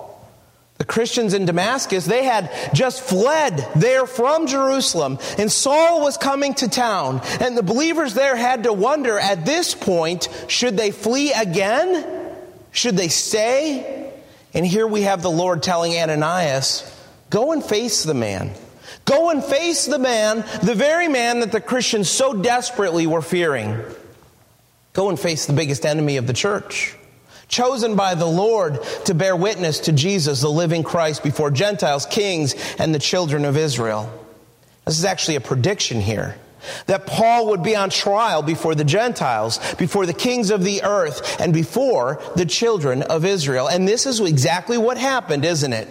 The 0.77 0.85
Christians 0.85 1.35
in 1.35 1.45
Damascus, 1.45 2.05
they 2.05 2.23
had 2.23 2.51
just 2.73 3.03
fled 3.03 3.67
there 3.75 4.07
from 4.07 4.47
Jerusalem, 4.47 5.19
and 5.37 5.51
Saul 5.51 6.01
was 6.01 6.17
coming 6.17 6.55
to 6.55 6.67
town. 6.67 7.21
And 7.39 7.55
the 7.55 7.61
believers 7.61 8.15
there 8.15 8.35
had 8.35 8.63
to 8.63 8.73
wonder 8.73 9.19
at 9.19 9.45
this 9.45 9.75
point 9.75 10.27
should 10.47 10.77
they 10.77 10.89
flee 10.89 11.33
again? 11.33 12.03
Should 12.71 12.97
they 12.97 13.09
stay? 13.09 14.11
And 14.55 14.65
here 14.65 14.87
we 14.87 15.03
have 15.03 15.21
the 15.21 15.29
Lord 15.29 15.61
telling 15.61 15.93
Ananias, 15.93 16.83
Go 17.29 17.51
and 17.51 17.63
face 17.63 18.03
the 18.03 18.15
man. 18.15 18.51
Go 19.05 19.29
and 19.29 19.43
face 19.43 19.85
the 19.85 19.99
man, 19.99 20.43
the 20.63 20.75
very 20.75 21.07
man 21.07 21.41
that 21.41 21.51
the 21.51 21.61
Christians 21.61 22.09
so 22.09 22.33
desperately 22.33 23.05
were 23.05 23.21
fearing. 23.21 23.81
Go 24.93 25.09
and 25.09 25.19
face 25.19 25.45
the 25.45 25.53
biggest 25.53 25.85
enemy 25.85 26.17
of 26.17 26.27
the 26.27 26.33
church 26.33 26.95
chosen 27.51 27.95
by 27.95 28.15
the 28.15 28.25
Lord 28.25 28.79
to 29.05 29.13
bear 29.13 29.35
witness 29.35 29.81
to 29.81 29.91
Jesus, 29.91 30.41
the 30.41 30.49
living 30.49 30.83
Christ, 30.83 31.21
before 31.21 31.51
Gentiles, 31.51 32.07
kings, 32.07 32.55
and 32.79 32.95
the 32.95 32.99
children 32.99 33.45
of 33.45 33.57
Israel. 33.57 34.09
This 34.85 34.97
is 34.97 35.05
actually 35.05 35.35
a 35.35 35.41
prediction 35.41 36.01
here. 36.01 36.37
That 36.85 37.05
Paul 37.05 37.47
would 37.47 37.63
be 37.63 37.75
on 37.75 37.89
trial 37.89 38.41
before 38.41 38.75
the 38.75 38.83
Gentiles, 38.83 39.59
before 39.75 40.05
the 40.05 40.13
kings 40.13 40.49
of 40.49 40.63
the 40.63 40.83
earth, 40.83 41.41
and 41.41 41.53
before 41.53 42.21
the 42.35 42.45
children 42.45 43.01
of 43.03 43.25
Israel. 43.25 43.67
And 43.67 43.87
this 43.87 44.05
is 44.05 44.19
exactly 44.19 44.77
what 44.77 44.97
happened, 44.97 45.43
isn't 45.43 45.73
it? 45.73 45.87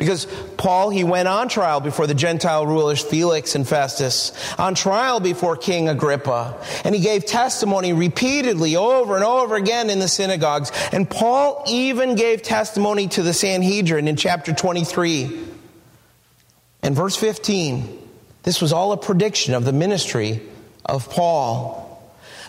Because 0.00 0.26
Paul, 0.56 0.88
he 0.88 1.04
went 1.04 1.28
on 1.28 1.50
trial 1.50 1.78
before 1.78 2.06
the 2.06 2.14
Gentile 2.14 2.66
rulers 2.66 3.02
Felix 3.02 3.54
and 3.54 3.68
Festus, 3.68 4.32
on 4.58 4.74
trial 4.74 5.20
before 5.20 5.58
King 5.58 5.90
Agrippa, 5.90 6.56
and 6.84 6.94
he 6.94 7.02
gave 7.02 7.26
testimony 7.26 7.92
repeatedly 7.92 8.76
over 8.76 9.14
and 9.14 9.22
over 9.22 9.56
again 9.56 9.90
in 9.90 9.98
the 9.98 10.08
synagogues. 10.08 10.72
And 10.90 11.08
Paul 11.08 11.62
even 11.66 12.14
gave 12.14 12.40
testimony 12.40 13.08
to 13.08 13.22
the 13.22 13.34
Sanhedrin 13.34 14.08
in 14.08 14.16
chapter 14.16 14.54
23. 14.54 15.38
And 16.82 16.96
verse 16.96 17.16
15, 17.16 18.08
this 18.42 18.62
was 18.62 18.72
all 18.72 18.92
a 18.92 18.96
prediction 18.96 19.52
of 19.52 19.66
the 19.66 19.72
ministry 19.74 20.40
of 20.86 21.10
Paul. 21.10 21.79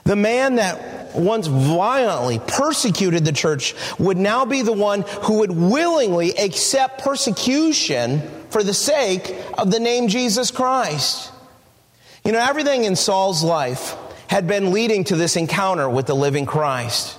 The 0.04 0.16
man 0.16 0.56
that 0.56 1.16
once 1.16 1.48
violently 1.48 2.40
persecuted 2.40 3.26
the 3.26 3.32
church 3.32 3.76
would 4.00 4.18
now 4.18 4.46
be 4.46 4.62
the 4.62 4.74
one 4.74 5.04
who 5.24 5.40
would 5.40 5.52
willingly 5.52 6.32
accept 6.38 7.04
persecution 7.04 8.22
for 8.50 8.64
the 8.64 8.74
sake 8.74 9.36
of 9.58 9.72
the 9.72 9.80
name 9.80 10.08
Jesus 10.08 10.52
Christ. 10.52 11.32
You 12.24 12.32
know, 12.32 12.40
everything 12.40 12.84
in 12.84 12.96
Saul's 12.96 13.44
life 13.44 13.96
had 14.28 14.48
been 14.48 14.72
leading 14.72 15.04
to 15.06 15.16
this 15.16 15.36
encounter 15.36 15.90
with 15.90 16.06
the 16.06 16.16
living 16.16 16.46
Christ. 16.46 17.18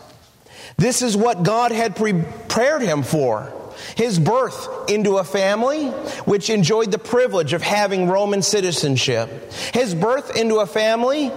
This 0.76 1.02
is 1.02 1.16
what 1.16 1.42
God 1.42 1.72
had 1.72 1.96
prepared 1.96 2.82
him 2.82 3.02
for. 3.02 3.52
His 3.96 4.18
birth 4.18 4.88
into 4.88 5.18
a 5.18 5.24
family 5.24 5.88
which 6.24 6.50
enjoyed 6.50 6.90
the 6.90 6.98
privilege 6.98 7.52
of 7.52 7.62
having 7.62 8.08
Roman 8.08 8.42
citizenship. 8.42 9.52
His 9.74 9.94
birth 9.94 10.36
into 10.36 10.60
a 10.60 10.66
family 10.66 11.32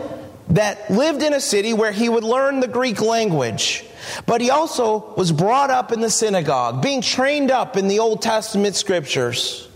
that 0.50 0.90
lived 0.90 1.24
in 1.24 1.34
a 1.34 1.42
city 1.42 1.74
where 1.74 1.92
he 1.92 2.10
would 2.10 2.24
learn 2.24 2.60
the 2.60 2.68
Greek 2.68 3.02
language. 3.02 3.84
But 4.26 4.42
he 4.42 4.50
also 4.50 5.14
was 5.16 5.32
brought 5.32 5.72
up 5.72 5.92
in 5.92 6.02
the 6.02 6.10
synagogue, 6.10 6.82
being 6.82 7.02
trained 7.02 7.52
up 7.52 7.78
in 7.78 7.88
the 7.88 8.00
Old 8.00 8.22
Testament 8.22 8.76
scriptures. 8.76 9.68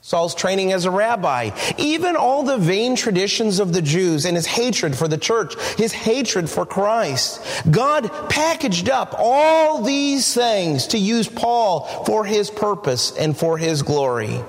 Saul's 0.00 0.34
training 0.34 0.72
as 0.72 0.86
a 0.86 0.90
rabbi, 0.90 1.50
even 1.76 2.16
all 2.16 2.42
the 2.42 2.56
vain 2.56 2.96
traditions 2.96 3.60
of 3.60 3.74
the 3.74 3.82
Jews 3.82 4.24
and 4.24 4.36
his 4.36 4.46
hatred 4.46 4.96
for 4.96 5.06
the 5.06 5.18
church, 5.18 5.54
his 5.76 5.92
hatred 5.92 6.48
for 6.48 6.64
Christ. 6.64 7.42
God 7.70 8.10
packaged 8.30 8.88
up 8.88 9.14
all 9.18 9.82
these 9.82 10.32
things 10.32 10.86
to 10.88 10.98
use 10.98 11.28
Paul 11.28 11.80
for 12.06 12.24
his 12.24 12.48
purpose 12.48 13.14
and 13.18 13.36
for 13.36 13.58
his 13.58 13.82
glory. 13.82 14.40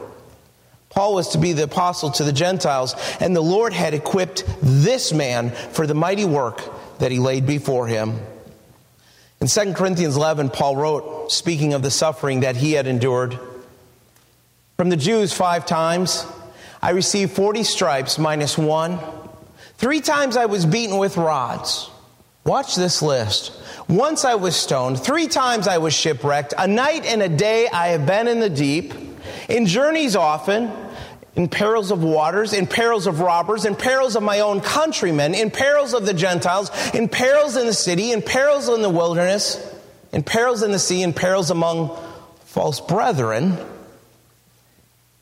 Paul 0.99 1.13
was 1.13 1.29
to 1.29 1.37
be 1.37 1.53
the 1.53 1.63
apostle 1.63 2.11
to 2.11 2.25
the 2.25 2.33
Gentiles, 2.33 2.93
and 3.21 3.33
the 3.33 3.39
Lord 3.39 3.71
had 3.71 3.93
equipped 3.93 4.43
this 4.61 5.13
man 5.13 5.51
for 5.51 5.87
the 5.87 5.93
mighty 5.93 6.25
work 6.25 6.61
that 6.97 7.09
he 7.09 7.19
laid 7.19 7.47
before 7.47 7.87
him. 7.87 8.19
In 9.39 9.47
2 9.47 9.75
Corinthians 9.75 10.17
11, 10.17 10.49
Paul 10.49 10.75
wrote, 10.75 11.31
speaking 11.31 11.73
of 11.73 11.83
the 11.83 11.89
suffering 11.89 12.41
that 12.41 12.57
he 12.57 12.73
had 12.73 12.85
endured 12.85 13.39
From 14.75 14.89
the 14.89 14.97
Jews, 14.97 15.31
five 15.31 15.65
times, 15.65 16.25
I 16.81 16.89
received 16.89 17.31
40 17.31 17.63
stripes 17.63 18.19
minus 18.19 18.57
one. 18.57 18.99
Three 19.77 20.01
times 20.01 20.35
I 20.35 20.47
was 20.47 20.65
beaten 20.65 20.97
with 20.97 21.15
rods. 21.15 21.89
Watch 22.43 22.75
this 22.75 23.01
list. 23.01 23.53
Once 23.87 24.25
I 24.25 24.35
was 24.35 24.53
stoned. 24.53 24.99
Three 24.99 25.29
times 25.29 25.65
I 25.65 25.77
was 25.77 25.93
shipwrecked. 25.93 26.53
A 26.57 26.67
night 26.67 27.05
and 27.05 27.21
a 27.21 27.29
day 27.29 27.69
I 27.71 27.87
have 27.89 28.05
been 28.05 28.27
in 28.27 28.41
the 28.41 28.49
deep. 28.49 28.93
In 29.47 29.65
journeys 29.65 30.17
often, 30.17 30.71
in 31.39 31.47
perils 31.47 31.89
of 31.89 32.03
waters, 32.03 32.51
in 32.51 32.67
perils 32.67 33.07
of 33.07 33.21
robbers, 33.21 33.63
in 33.63 33.73
perils 33.73 34.17
of 34.17 34.21
my 34.21 34.41
own 34.41 34.59
countrymen, 34.59 35.33
in 35.33 35.49
perils 35.49 35.93
of 35.93 36.05
the 36.05 36.13
Gentiles, 36.13 36.69
in 36.93 37.07
perils 37.07 37.55
in 37.55 37.65
the 37.65 37.73
city, 37.73 38.11
in 38.11 38.21
perils 38.21 38.67
in 38.67 38.81
the 38.81 38.89
wilderness, 38.89 39.57
in 40.11 40.21
perils 40.21 40.63
in 40.63 40.73
the 40.73 40.79
sea, 40.79 41.01
in 41.01 41.13
perils 41.13 41.49
among 41.49 41.97
false 42.43 42.81
brethren, 42.81 43.57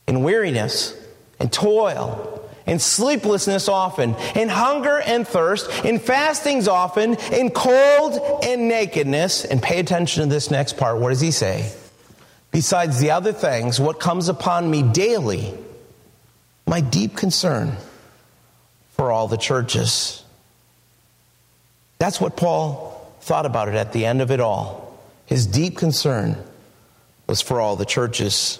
in 0.08 0.24
weariness, 0.24 1.00
in 1.40 1.50
toil, 1.50 2.50
in 2.66 2.80
sleeplessness 2.80 3.70
often, 3.70 4.16
in 4.36 4.50
hunger 4.50 5.00
and 5.00 5.28
thirst, 5.28 5.70
in 5.86 6.00
fastings 6.00 6.68
often, 6.68 7.14
in 7.32 7.52
cold 7.52 8.42
and 8.44 8.68
nakedness. 8.68 9.46
And 9.46 9.62
pay 9.62 9.80
attention 9.80 10.24
to 10.24 10.30
this 10.30 10.50
next 10.50 10.78
part. 10.78 11.00
What 11.00 11.10
does 11.10 11.22
he 11.22 11.30
say? 11.30 11.72
Besides 12.50 13.00
the 13.00 13.12
other 13.12 13.34
things, 13.34 13.80
what 13.80 14.00
comes 14.00 14.30
upon 14.30 14.72
me 14.72 14.82
daily, 14.82 15.54
my 16.68 16.82
deep 16.82 17.16
concern 17.16 17.78
for 18.90 19.12
all 19.12 19.28
the 19.28 19.38
churches. 19.38 20.24
That's 21.98 22.20
what 22.20 22.36
Paul 22.36 22.94
thought 23.22 23.46
about 23.46 23.70
it 23.70 23.76
at 23.76 23.94
the 23.94 24.06
end 24.06 24.22
of 24.22 24.30
it 24.32 24.40
all. 24.40 25.00
His 25.26 25.48
deep 25.48 25.78
concern 25.78 26.38
was 27.26 27.42
for 27.42 27.60
all 27.62 27.76
the 27.76 27.86
churches. 27.86 28.60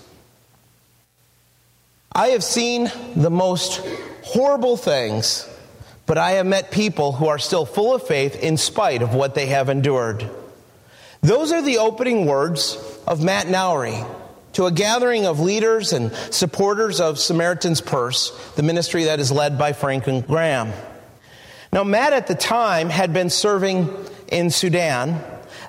I 2.12 2.30
have 2.30 2.44
seen 2.44 2.90
the 3.16 3.30
most 3.30 3.86
horrible 4.24 4.78
things, 4.78 5.48
but 6.06 6.18
I 6.18 6.32
have 6.32 6.46
met 6.46 6.72
people 6.72 7.12
who 7.12 7.28
are 7.28 7.38
still 7.38 7.66
full 7.66 7.94
of 7.94 8.08
faith 8.08 8.36
in 8.42 8.58
spite 8.58 9.02
of 9.02 9.14
what 9.14 9.36
they 9.36 9.48
have 9.48 9.70
endured. 9.70 10.28
Those 11.22 11.52
are 11.52 11.62
the 11.62 11.78
opening 11.78 12.26
words 12.26 12.78
of 13.06 13.24
Matt 13.24 13.48
Nowry 13.50 14.04
to 14.58 14.66
a 14.66 14.72
gathering 14.72 15.28
of 15.28 15.40
leaders 15.40 15.94
and 15.94 16.12
supporters 16.32 17.00
of 17.00 17.20
Samaritan's 17.20 17.80
Purse, 17.80 18.32
the 18.56 18.64
ministry 18.64 19.04
that 19.04 19.20
is 19.20 19.32
led 19.32 19.56
by 19.56 19.72
Franklin 19.72 20.22
Graham. 20.22 20.74
Now, 21.72 21.84
Matt 21.84 22.12
at 22.12 22.26
the 22.26 22.34
time 22.34 22.90
had 22.90 23.14
been 23.14 23.30
serving 23.30 23.88
in 24.30 24.50
Sudan. 24.50 25.22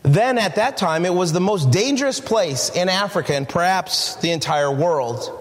Then, 0.04 0.38
at 0.38 0.54
that 0.54 0.78
time, 0.78 1.04
it 1.04 1.12
was 1.12 1.34
the 1.34 1.40
most 1.40 1.70
dangerous 1.70 2.18
place 2.18 2.70
in 2.70 2.88
Africa 2.88 3.34
and 3.34 3.46
perhaps 3.46 4.16
the 4.22 4.32
entire 4.32 4.72
world. 4.72 5.38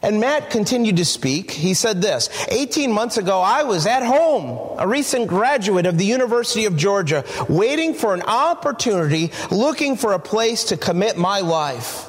And 0.00 0.18
Matt 0.18 0.48
continued 0.48 0.96
to 0.96 1.04
speak. 1.04 1.50
He 1.50 1.74
said 1.74 2.00
this 2.00 2.30
18 2.48 2.90
months 2.90 3.18
ago, 3.18 3.42
I 3.42 3.64
was 3.64 3.86
at 3.86 4.02
home, 4.02 4.78
a 4.78 4.88
recent 4.88 5.28
graduate 5.28 5.84
of 5.84 5.98
the 5.98 6.06
University 6.06 6.64
of 6.64 6.74
Georgia, 6.74 7.22
waiting 7.50 7.92
for 7.92 8.14
an 8.14 8.22
opportunity, 8.22 9.30
looking 9.50 9.98
for 9.98 10.14
a 10.14 10.18
place 10.18 10.64
to 10.64 10.78
commit 10.78 11.18
my 11.18 11.40
life. 11.40 12.07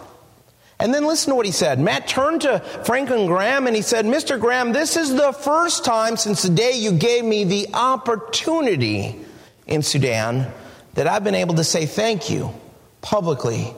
And 0.80 0.94
then 0.94 1.06
listen 1.06 1.32
to 1.32 1.36
what 1.36 1.46
he 1.46 1.52
said. 1.52 1.80
Matt 1.80 2.08
turned 2.08 2.42
to 2.42 2.60
Franklin 2.86 3.26
Graham 3.26 3.68
and 3.68 3.76
he 3.76 3.82
said, 3.82 4.06
Mr. 4.06 4.39
Graham, 4.39 4.72
this 4.72 4.96
is 4.96 5.13
the 5.13 5.34
first 5.34 5.84
time 5.84 6.15
since 6.15 6.42
the 6.42 6.50
day 6.50 6.72
you 6.74 6.94
gave 6.94 7.26
me 7.26 7.44
the 7.44 7.68
opportunity 7.74 9.20
in 9.68 9.82
Sudan 9.82 10.48
that 10.94 11.06
I've 11.06 11.24
been 11.24 11.36
able 11.36 11.56
to 11.56 11.65
say 11.65 11.86
thank 11.86 12.30
you 12.30 12.54
publicly 13.02 13.74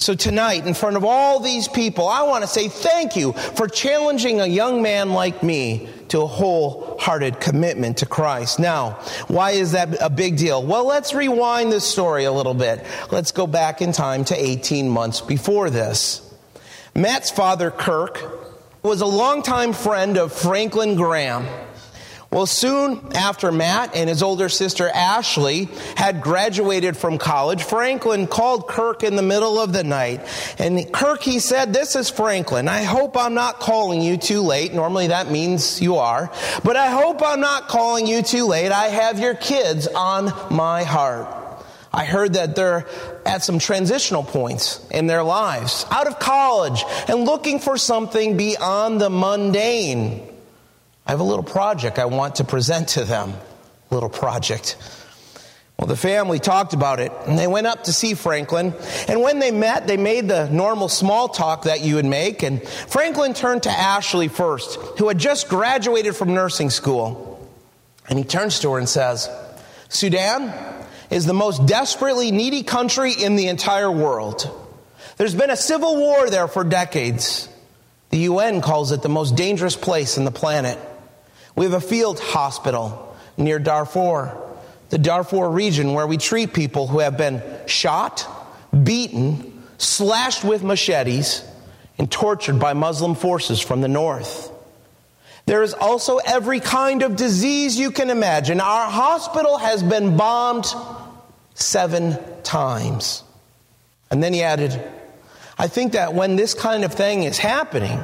so 0.00 0.14
tonight, 0.14 0.66
in 0.66 0.72
front 0.72 0.96
of 0.96 1.04
all 1.04 1.40
these 1.40 1.68
people, 1.68 2.08
I 2.08 2.22
want 2.22 2.42
to 2.42 2.48
say 2.48 2.68
thank 2.68 3.16
you 3.16 3.32
for 3.32 3.68
challenging 3.68 4.40
a 4.40 4.46
young 4.46 4.80
man 4.80 5.10
like 5.10 5.42
me 5.42 5.90
to 6.08 6.22
a 6.22 6.26
wholehearted 6.26 7.38
commitment 7.38 7.98
to 7.98 8.06
Christ. 8.06 8.58
Now, 8.58 8.92
why 9.28 9.50
is 9.50 9.72
that 9.72 10.00
a 10.00 10.08
big 10.08 10.38
deal? 10.38 10.64
Well, 10.64 10.86
let's 10.86 11.12
rewind 11.12 11.70
the 11.70 11.80
story 11.80 12.24
a 12.24 12.32
little 12.32 12.54
bit. 12.54 12.82
Let's 13.10 13.30
go 13.30 13.46
back 13.46 13.82
in 13.82 13.92
time 13.92 14.24
to 14.24 14.34
18 14.34 14.88
months 14.88 15.20
before 15.20 15.68
this. 15.68 16.22
Matt's 16.94 17.30
father, 17.30 17.70
Kirk, 17.70 18.22
was 18.82 19.02
a 19.02 19.06
longtime 19.06 19.74
friend 19.74 20.16
of 20.16 20.32
Franklin 20.32 20.94
Graham. 20.94 21.46
Well, 22.32 22.46
soon 22.46 23.10
after 23.16 23.50
Matt 23.50 23.96
and 23.96 24.08
his 24.08 24.22
older 24.22 24.48
sister 24.48 24.88
Ashley 24.88 25.64
had 25.96 26.20
graduated 26.20 26.96
from 26.96 27.18
college, 27.18 27.64
Franklin 27.64 28.28
called 28.28 28.68
Kirk 28.68 29.02
in 29.02 29.16
the 29.16 29.22
middle 29.22 29.58
of 29.58 29.72
the 29.72 29.82
night. 29.82 30.20
And 30.56 30.92
Kirk, 30.92 31.22
he 31.22 31.40
said, 31.40 31.72
This 31.72 31.96
is 31.96 32.08
Franklin. 32.08 32.68
I 32.68 32.84
hope 32.84 33.16
I'm 33.16 33.34
not 33.34 33.58
calling 33.58 34.00
you 34.00 34.16
too 34.16 34.42
late. 34.42 34.72
Normally 34.72 35.08
that 35.08 35.28
means 35.28 35.82
you 35.82 35.96
are. 35.96 36.30
But 36.62 36.76
I 36.76 36.86
hope 36.86 37.20
I'm 37.20 37.40
not 37.40 37.66
calling 37.66 38.06
you 38.06 38.22
too 38.22 38.46
late. 38.46 38.70
I 38.70 38.86
have 38.86 39.18
your 39.18 39.34
kids 39.34 39.88
on 39.88 40.32
my 40.54 40.84
heart. 40.84 41.26
I 41.92 42.04
heard 42.04 42.34
that 42.34 42.54
they're 42.54 42.86
at 43.26 43.42
some 43.42 43.58
transitional 43.58 44.22
points 44.22 44.86
in 44.92 45.08
their 45.08 45.24
lives, 45.24 45.84
out 45.90 46.06
of 46.06 46.20
college 46.20 46.84
and 47.08 47.24
looking 47.24 47.58
for 47.58 47.76
something 47.76 48.36
beyond 48.36 49.00
the 49.00 49.10
mundane. 49.10 50.29
I 51.10 51.12
have 51.12 51.18
a 51.18 51.24
little 51.24 51.42
project 51.42 51.98
I 51.98 52.04
want 52.04 52.36
to 52.36 52.44
present 52.44 52.90
to 52.90 53.02
them. 53.02 53.34
Little 53.90 54.08
project. 54.08 54.76
Well, 55.76 55.88
the 55.88 55.96
family 55.96 56.38
talked 56.38 56.72
about 56.72 57.00
it 57.00 57.10
and 57.26 57.36
they 57.36 57.48
went 57.48 57.66
up 57.66 57.82
to 57.84 57.92
see 57.92 58.14
Franklin. 58.14 58.72
And 59.08 59.20
when 59.20 59.40
they 59.40 59.50
met, 59.50 59.88
they 59.88 59.96
made 59.96 60.28
the 60.28 60.48
normal 60.50 60.86
small 60.88 61.28
talk 61.28 61.64
that 61.64 61.80
you 61.80 61.96
would 61.96 62.04
make. 62.04 62.44
And 62.44 62.62
Franklin 62.62 63.34
turned 63.34 63.64
to 63.64 63.70
Ashley 63.70 64.28
first, 64.28 64.76
who 65.00 65.08
had 65.08 65.18
just 65.18 65.48
graduated 65.48 66.14
from 66.14 66.32
nursing 66.32 66.70
school. 66.70 67.44
And 68.08 68.16
he 68.16 68.24
turns 68.24 68.60
to 68.60 68.70
her 68.70 68.78
and 68.78 68.88
says, 68.88 69.28
Sudan 69.88 70.54
is 71.10 71.26
the 71.26 71.34
most 71.34 71.66
desperately 71.66 72.30
needy 72.30 72.62
country 72.62 73.12
in 73.14 73.34
the 73.34 73.48
entire 73.48 73.90
world. 73.90 74.48
There's 75.16 75.34
been 75.34 75.50
a 75.50 75.56
civil 75.56 75.96
war 75.96 76.30
there 76.30 76.46
for 76.46 76.62
decades. 76.62 77.48
The 78.10 78.18
UN 78.18 78.60
calls 78.60 78.92
it 78.92 79.02
the 79.02 79.08
most 79.08 79.34
dangerous 79.34 79.74
place 79.74 80.16
in 80.16 80.24
the 80.24 80.30
planet. 80.30 80.78
We 81.56 81.64
have 81.64 81.74
a 81.74 81.80
field 81.80 82.20
hospital 82.20 83.16
near 83.36 83.58
Darfur, 83.58 84.36
the 84.90 84.98
Darfur 84.98 85.50
region, 85.50 85.94
where 85.94 86.06
we 86.06 86.16
treat 86.16 86.52
people 86.52 86.86
who 86.86 87.00
have 87.00 87.16
been 87.16 87.42
shot, 87.66 88.26
beaten, 88.84 89.62
slashed 89.78 90.44
with 90.44 90.62
machetes, 90.62 91.44
and 91.98 92.10
tortured 92.10 92.58
by 92.58 92.72
Muslim 92.72 93.14
forces 93.14 93.60
from 93.60 93.80
the 93.80 93.88
north. 93.88 94.50
There 95.46 95.62
is 95.62 95.74
also 95.74 96.18
every 96.18 96.60
kind 96.60 97.02
of 97.02 97.16
disease 97.16 97.78
you 97.78 97.90
can 97.90 98.10
imagine. 98.10 98.60
Our 98.60 98.90
hospital 98.90 99.58
has 99.58 99.82
been 99.82 100.16
bombed 100.16 100.66
seven 101.54 102.18
times. 102.42 103.24
And 104.10 104.22
then 104.22 104.32
he 104.32 104.42
added, 104.42 104.80
I 105.58 105.68
think 105.68 105.92
that 105.92 106.14
when 106.14 106.36
this 106.36 106.54
kind 106.54 106.84
of 106.84 106.94
thing 106.94 107.24
is 107.24 107.38
happening, 107.38 108.00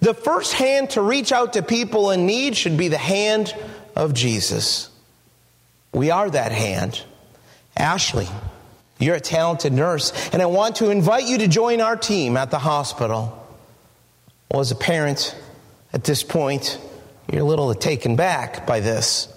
the 0.00 0.14
first 0.14 0.54
hand 0.54 0.90
to 0.90 1.02
reach 1.02 1.32
out 1.32 1.54
to 1.54 1.62
people 1.62 2.10
in 2.10 2.26
need 2.26 2.56
should 2.56 2.76
be 2.76 2.88
the 2.88 2.98
hand 2.98 3.54
of 3.96 4.14
Jesus. 4.14 4.90
We 5.92 6.10
are 6.10 6.28
that 6.30 6.52
hand. 6.52 7.02
Ashley, 7.76 8.28
you're 8.98 9.16
a 9.16 9.20
talented 9.20 9.72
nurse, 9.72 10.12
and 10.32 10.40
I 10.40 10.46
want 10.46 10.76
to 10.76 10.90
invite 10.90 11.24
you 11.24 11.38
to 11.38 11.48
join 11.48 11.80
our 11.80 11.96
team 11.96 12.36
at 12.36 12.50
the 12.50 12.58
hospital. 12.58 13.38
Well, 14.50 14.60
as 14.60 14.70
a 14.70 14.76
parent, 14.76 15.36
at 15.92 16.04
this 16.04 16.22
point, 16.22 16.78
you're 17.30 17.42
a 17.42 17.44
little 17.44 17.74
taken 17.74 18.16
back 18.16 18.66
by 18.66 18.80
this. 18.80 19.28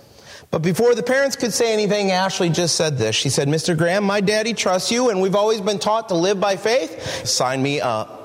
But 0.52 0.62
before 0.62 0.96
the 0.96 1.04
parents 1.04 1.36
could 1.36 1.54
say 1.54 1.74
anything, 1.74 2.12
Ashley 2.12 2.50
just 2.50 2.76
said 2.76 2.98
this. 2.98 3.16
She 3.16 3.30
said, 3.30 3.48
Mr. 3.48 3.78
Graham, 3.78 4.04
my 4.04 4.22
daddy 4.22 4.54
trusts 4.54 4.92
you, 4.92 5.10
and 5.10 5.22
we've 5.22 5.36
always 5.36 5.60
been 5.60 5.80
taught 5.80 6.10
to 6.10 6.16
live 6.16 6.40
by 6.40 6.56
faith. 6.56 7.26
Sign 7.26 7.62
me 7.62 7.82
up. 7.82 8.25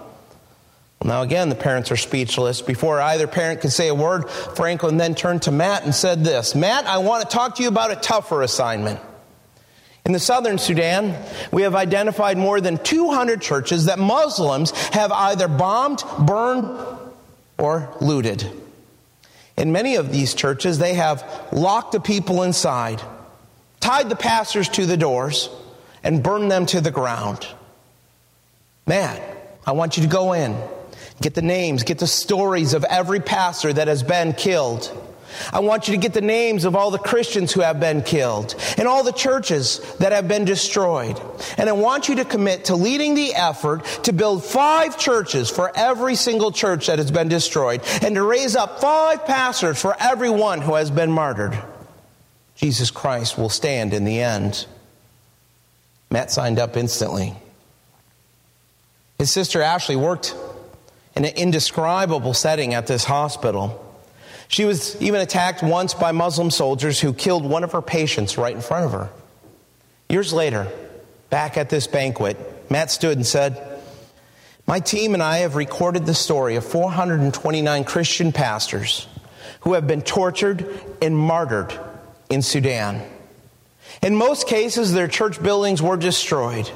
Now, 1.02 1.22
again, 1.22 1.48
the 1.48 1.54
parents 1.54 1.90
are 1.90 1.96
speechless. 1.96 2.60
Before 2.60 3.00
either 3.00 3.26
parent 3.26 3.62
could 3.62 3.72
say 3.72 3.88
a 3.88 3.94
word, 3.94 4.28
Franklin 4.28 4.98
then 4.98 5.14
turned 5.14 5.42
to 5.42 5.50
Matt 5.50 5.84
and 5.84 5.94
said 5.94 6.24
this 6.24 6.54
Matt, 6.54 6.86
I 6.86 6.98
want 6.98 7.28
to 7.28 7.34
talk 7.34 7.56
to 7.56 7.62
you 7.62 7.68
about 7.68 7.90
a 7.90 7.96
tougher 7.96 8.42
assignment. 8.42 9.00
In 10.04 10.12
the 10.12 10.18
southern 10.18 10.58
Sudan, 10.58 11.16
we 11.52 11.62
have 11.62 11.74
identified 11.74 12.36
more 12.36 12.60
than 12.60 12.78
200 12.78 13.40
churches 13.40 13.86
that 13.86 13.98
Muslims 13.98 14.72
have 14.88 15.12
either 15.12 15.48
bombed, 15.48 16.02
burned, 16.18 16.66
or 17.58 17.94
looted. 18.00 18.50
In 19.56 19.72
many 19.72 19.96
of 19.96 20.10
these 20.10 20.34
churches, 20.34 20.78
they 20.78 20.94
have 20.94 21.24
locked 21.52 21.92
the 21.92 22.00
people 22.00 22.42
inside, 22.42 23.00
tied 23.78 24.08
the 24.08 24.16
pastors 24.16 24.68
to 24.70 24.86
the 24.86 24.96
doors, 24.96 25.50
and 26.02 26.22
burned 26.22 26.50
them 26.50 26.66
to 26.66 26.80
the 26.80 26.90
ground. 26.90 27.46
Matt, 28.86 29.22
I 29.66 29.72
want 29.72 29.96
you 29.96 30.02
to 30.02 30.08
go 30.08 30.32
in 30.32 30.56
Get 31.20 31.34
the 31.34 31.42
names, 31.42 31.82
get 31.82 31.98
the 31.98 32.06
stories 32.06 32.72
of 32.72 32.84
every 32.84 33.20
pastor 33.20 33.72
that 33.72 33.88
has 33.88 34.02
been 34.02 34.32
killed. 34.32 34.90
I 35.52 35.60
want 35.60 35.86
you 35.86 35.94
to 35.94 36.00
get 36.00 36.12
the 36.12 36.20
names 36.20 36.64
of 36.64 36.74
all 36.74 36.90
the 36.90 36.98
Christians 36.98 37.52
who 37.52 37.60
have 37.60 37.78
been 37.78 38.02
killed 38.02 38.54
and 38.76 38.88
all 38.88 39.04
the 39.04 39.12
churches 39.12 39.80
that 39.98 40.12
have 40.12 40.28
been 40.28 40.44
destroyed. 40.44 41.20
And 41.56 41.68
I 41.68 41.72
want 41.72 42.08
you 42.08 42.16
to 42.16 42.24
commit 42.24 42.66
to 42.66 42.76
leading 42.76 43.14
the 43.14 43.34
effort 43.34 43.84
to 44.04 44.12
build 44.12 44.44
five 44.44 44.98
churches 44.98 45.48
for 45.48 45.70
every 45.76 46.14
single 46.14 46.52
church 46.52 46.88
that 46.88 46.98
has 46.98 47.10
been 47.10 47.28
destroyed 47.28 47.82
and 48.02 48.14
to 48.14 48.22
raise 48.22 48.56
up 48.56 48.80
five 48.80 49.24
pastors 49.26 49.80
for 49.80 49.96
every 50.00 50.30
one 50.30 50.60
who 50.60 50.74
has 50.74 50.90
been 50.90 51.12
martyred. 51.12 51.56
Jesus 52.56 52.90
Christ 52.90 53.38
will 53.38 53.48
stand 53.48 53.94
in 53.94 54.04
the 54.04 54.20
end. 54.20 54.66
Matt 56.10 56.30
signed 56.30 56.58
up 56.58 56.76
instantly. 56.76 57.34
His 59.18 59.30
sister 59.30 59.62
Ashley 59.62 59.96
worked 59.96 60.34
in 61.16 61.24
an 61.24 61.34
indescribable 61.36 62.34
setting 62.34 62.74
at 62.74 62.86
this 62.86 63.04
hospital. 63.04 63.86
She 64.48 64.64
was 64.64 65.00
even 65.00 65.20
attacked 65.20 65.62
once 65.62 65.94
by 65.94 66.12
Muslim 66.12 66.50
soldiers 66.50 67.00
who 67.00 67.12
killed 67.12 67.44
one 67.44 67.64
of 67.64 67.72
her 67.72 67.82
patients 67.82 68.36
right 68.36 68.54
in 68.54 68.60
front 68.60 68.86
of 68.86 68.92
her. 68.92 69.10
Years 70.08 70.32
later, 70.32 70.66
back 71.30 71.56
at 71.56 71.70
this 71.70 71.86
banquet, 71.86 72.36
Matt 72.70 72.90
stood 72.90 73.16
and 73.16 73.26
said, 73.26 73.80
My 74.66 74.80
team 74.80 75.14
and 75.14 75.22
I 75.22 75.38
have 75.38 75.54
recorded 75.54 76.04
the 76.04 76.14
story 76.14 76.56
of 76.56 76.64
429 76.64 77.84
Christian 77.84 78.32
pastors 78.32 79.06
who 79.60 79.74
have 79.74 79.86
been 79.86 80.02
tortured 80.02 80.80
and 81.00 81.16
martyred 81.16 81.72
in 82.28 82.42
Sudan. 82.42 83.02
In 84.02 84.16
most 84.16 84.48
cases, 84.48 84.92
their 84.92 85.08
church 85.08 85.42
buildings 85.42 85.82
were 85.82 85.96
destroyed, 85.96 86.70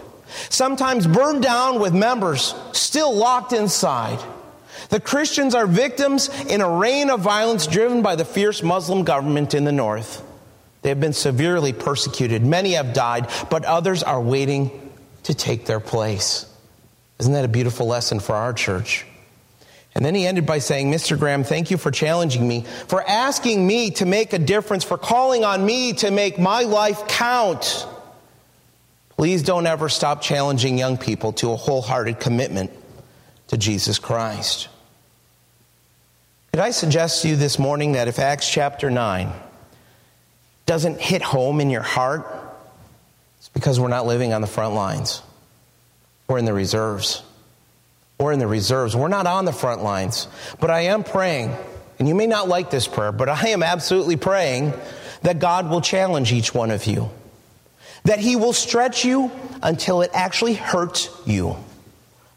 sometimes 0.48 1.06
burned 1.06 1.42
down 1.42 1.80
with 1.80 1.94
members 1.94 2.54
still 2.72 3.14
locked 3.14 3.52
inside. 3.52 4.18
The 4.90 5.00
Christians 5.00 5.54
are 5.54 5.66
victims 5.66 6.28
in 6.44 6.60
a 6.60 6.68
reign 6.68 7.10
of 7.10 7.20
violence 7.20 7.66
driven 7.66 8.02
by 8.02 8.16
the 8.16 8.24
fierce 8.24 8.62
Muslim 8.62 9.04
government 9.04 9.54
in 9.54 9.64
the 9.64 9.72
north. 9.72 10.22
They 10.82 10.90
have 10.90 11.00
been 11.00 11.14
severely 11.14 11.72
persecuted. 11.72 12.44
Many 12.44 12.72
have 12.72 12.92
died, 12.92 13.30
but 13.50 13.64
others 13.64 14.02
are 14.02 14.20
waiting 14.20 14.92
to 15.22 15.34
take 15.34 15.64
their 15.66 15.80
place. 15.80 16.46
Isn't 17.18 17.32
that 17.32 17.44
a 17.44 17.48
beautiful 17.48 17.86
lesson 17.86 18.20
for 18.20 18.34
our 18.34 18.52
church? 18.52 19.06
And 19.94 20.04
then 20.04 20.14
he 20.14 20.26
ended 20.26 20.44
by 20.44 20.58
saying, 20.58 20.90
Mr. 20.90 21.18
Graham, 21.18 21.44
thank 21.44 21.70
you 21.70 21.76
for 21.76 21.90
challenging 21.90 22.46
me, 22.46 22.62
for 22.88 23.02
asking 23.08 23.64
me 23.64 23.92
to 23.92 24.06
make 24.06 24.32
a 24.32 24.38
difference, 24.38 24.82
for 24.82 24.98
calling 24.98 25.44
on 25.44 25.64
me 25.64 25.92
to 25.94 26.10
make 26.10 26.38
my 26.38 26.62
life 26.62 27.06
count. 27.06 27.86
Please 29.16 29.42
don't 29.42 29.66
ever 29.66 29.88
stop 29.88 30.22
challenging 30.22 30.76
young 30.76 30.98
people 30.98 31.32
to 31.34 31.52
a 31.52 31.56
wholehearted 31.56 32.18
commitment 32.18 32.70
to 33.48 33.56
Jesus 33.56 33.98
Christ. 33.98 34.68
Could 36.52 36.60
I 36.60 36.70
suggest 36.70 37.22
to 37.22 37.28
you 37.28 37.36
this 37.36 37.58
morning 37.58 37.92
that 37.92 38.08
if 38.08 38.18
Acts 38.18 38.48
chapter 38.48 38.90
9 38.90 39.32
doesn't 40.66 41.00
hit 41.00 41.22
home 41.22 41.60
in 41.60 41.70
your 41.70 41.82
heart, 41.82 42.26
it's 43.38 43.48
because 43.50 43.78
we're 43.78 43.88
not 43.88 44.06
living 44.06 44.32
on 44.32 44.40
the 44.40 44.46
front 44.46 44.74
lines. 44.74 45.22
We're 46.28 46.38
in 46.38 46.44
the 46.44 46.54
reserves. 46.54 47.22
We're 48.18 48.32
in 48.32 48.38
the 48.38 48.46
reserves. 48.46 48.96
We're 48.96 49.08
not 49.08 49.26
on 49.26 49.44
the 49.44 49.52
front 49.52 49.82
lines. 49.82 50.28
But 50.60 50.70
I 50.70 50.82
am 50.82 51.04
praying, 51.04 51.54
and 51.98 52.08
you 52.08 52.14
may 52.14 52.26
not 52.26 52.48
like 52.48 52.70
this 52.70 52.88
prayer, 52.88 53.12
but 53.12 53.28
I 53.28 53.48
am 53.48 53.62
absolutely 53.62 54.16
praying 54.16 54.72
that 55.22 55.38
God 55.38 55.68
will 55.68 55.80
challenge 55.80 56.32
each 56.32 56.54
one 56.54 56.70
of 56.70 56.86
you. 56.86 57.10
That 58.04 58.18
He 58.18 58.36
will 58.36 58.52
stretch 58.52 59.04
you 59.04 59.30
until 59.62 60.02
it 60.02 60.10
actually 60.14 60.54
hurts 60.54 61.10
you. 61.26 61.56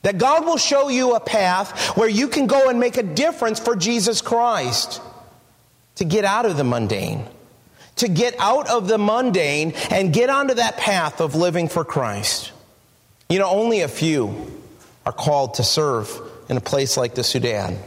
That 0.04 0.18
God 0.18 0.46
will 0.46 0.58
show 0.58 0.90
you 0.90 1.16
a 1.16 1.20
path 1.20 1.98
where 1.98 2.08
you 2.08 2.28
can 2.28 2.48
go 2.48 2.70
and 2.70 2.80
make 2.80 2.98
a 2.98 3.04
difference 3.04 3.60
for 3.60 3.76
Jesus 3.76 4.22
Christ. 4.22 5.02
To 5.96 6.06
get 6.06 6.24
out 6.24 6.46
of 6.46 6.58
the 6.58 6.64
mundane. 6.64 7.26
To 7.98 8.08
get 8.08 8.36
out 8.40 8.70
of 8.70 8.88
the 8.88 8.98
mundane 8.98 9.74
and 9.90 10.14
get 10.14 10.30
onto 10.30 10.54
that 10.54 10.78
path 10.78 11.20
of 11.20 11.36
living 11.36 11.68
for 11.68 11.84
Christ. 11.84 12.52
You 13.30 13.40
know, 13.40 13.50
only 13.50 13.82
a 13.82 13.88
few 13.88 14.62
are 15.06 15.12
called 15.12 15.56
to 15.56 15.64
serve 15.64 16.18
in 16.48 16.56
a 16.56 16.62
place 16.62 16.96
like 16.96 17.16
the 17.16 17.24
Sudan. 17.24 17.78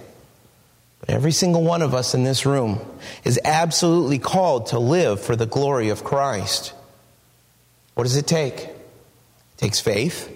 But 1.01 1.11
every 1.11 1.33
single 1.33 1.63
one 1.63 1.81
of 1.81 1.95
us 1.95 2.15
in 2.15 2.25
this 2.25 2.45
room 2.45 2.81
is 3.25 3.41
absolutely 3.45 4.19
called 4.19 4.67
to 4.67 4.79
live 4.79 5.21
for 5.21 5.37
the 5.37 5.47
glory 5.47 5.89
of 5.89 6.05
Christ. 6.05 6.75
What 8.01 8.07
does 8.07 8.17
it 8.17 8.27
take? 8.27 8.57
It 8.61 9.59
takes 9.59 9.79
faith, 9.79 10.35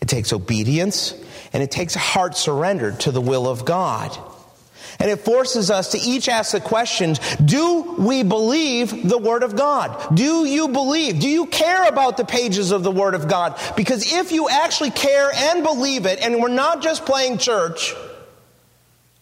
it 0.00 0.08
takes 0.08 0.32
obedience, 0.32 1.14
and 1.52 1.62
it 1.62 1.70
takes 1.70 1.94
a 1.94 2.00
heart 2.00 2.36
surrendered 2.36 2.98
to 3.02 3.12
the 3.12 3.20
will 3.20 3.46
of 3.46 3.64
God. 3.64 4.18
And 4.98 5.08
it 5.08 5.20
forces 5.20 5.70
us 5.70 5.92
to 5.92 5.98
each 5.98 6.28
ask 6.28 6.50
the 6.50 6.60
questions 6.60 7.20
Do 7.36 7.94
we 7.96 8.24
believe 8.24 9.08
the 9.08 9.18
Word 9.18 9.44
of 9.44 9.54
God? 9.54 10.16
Do 10.16 10.44
you 10.44 10.66
believe? 10.66 11.20
Do 11.20 11.28
you 11.28 11.46
care 11.46 11.86
about 11.86 12.16
the 12.16 12.24
pages 12.24 12.72
of 12.72 12.82
the 12.82 12.90
Word 12.90 13.14
of 13.14 13.28
God? 13.28 13.56
Because 13.76 14.12
if 14.12 14.32
you 14.32 14.48
actually 14.48 14.90
care 14.90 15.30
and 15.32 15.62
believe 15.62 16.06
it, 16.06 16.18
and 16.20 16.42
we're 16.42 16.48
not 16.48 16.82
just 16.82 17.06
playing 17.06 17.38
church, 17.38 17.94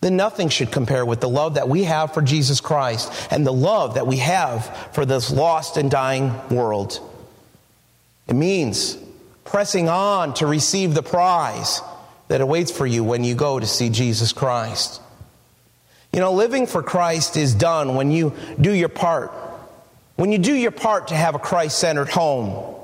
then 0.01 0.17
nothing 0.17 0.49
should 0.49 0.73
compare 0.73 1.05
with 1.05 1.21
the 1.21 1.29
love 1.29 1.57
that 1.57 1.69
we 1.69 1.85
have 1.85 2.15
for 2.15 2.23
Jesus 2.23 2.63
Christ 2.63 3.13
and 3.31 3.47
the 3.47 3.53
love 3.53 3.97
that 3.97 4.07
we 4.07 4.17
have 4.17 4.75
for 4.95 5.05
this 5.05 5.31
lost 5.31 5.77
and 5.77 5.91
dying 5.91 6.33
world. 6.49 7.05
It 8.29 8.35
means 8.35 8.97
pressing 9.45 9.89
on 9.89 10.35
to 10.35 10.47
receive 10.47 10.95
the 10.95 11.03
prize 11.03 11.81
that 12.29 12.41
awaits 12.41 12.71
for 12.71 12.87
you 12.87 13.03
when 13.03 13.25
you 13.25 13.35
go 13.35 13.59
to 13.59 13.67
see 13.67 13.89
Jesus 13.89 14.33
Christ. 14.33 15.01
You 16.13 16.21
know, 16.21 16.33
living 16.33 16.67
for 16.67 16.83
Christ 16.83 17.37
is 17.37 17.55
done 17.55 17.95
when 17.95 18.11
you 18.11 18.35
do 18.61 18.73
your 18.73 18.89
part. 18.89 19.33
When 20.17 20.33
you 20.33 20.39
do 20.39 20.55
your 20.55 20.71
part 20.71 21.09
to 21.09 21.15
have 21.15 21.35
a 21.35 21.39
Christ 21.39 21.79
centered 21.79 22.09
home. 22.09 22.75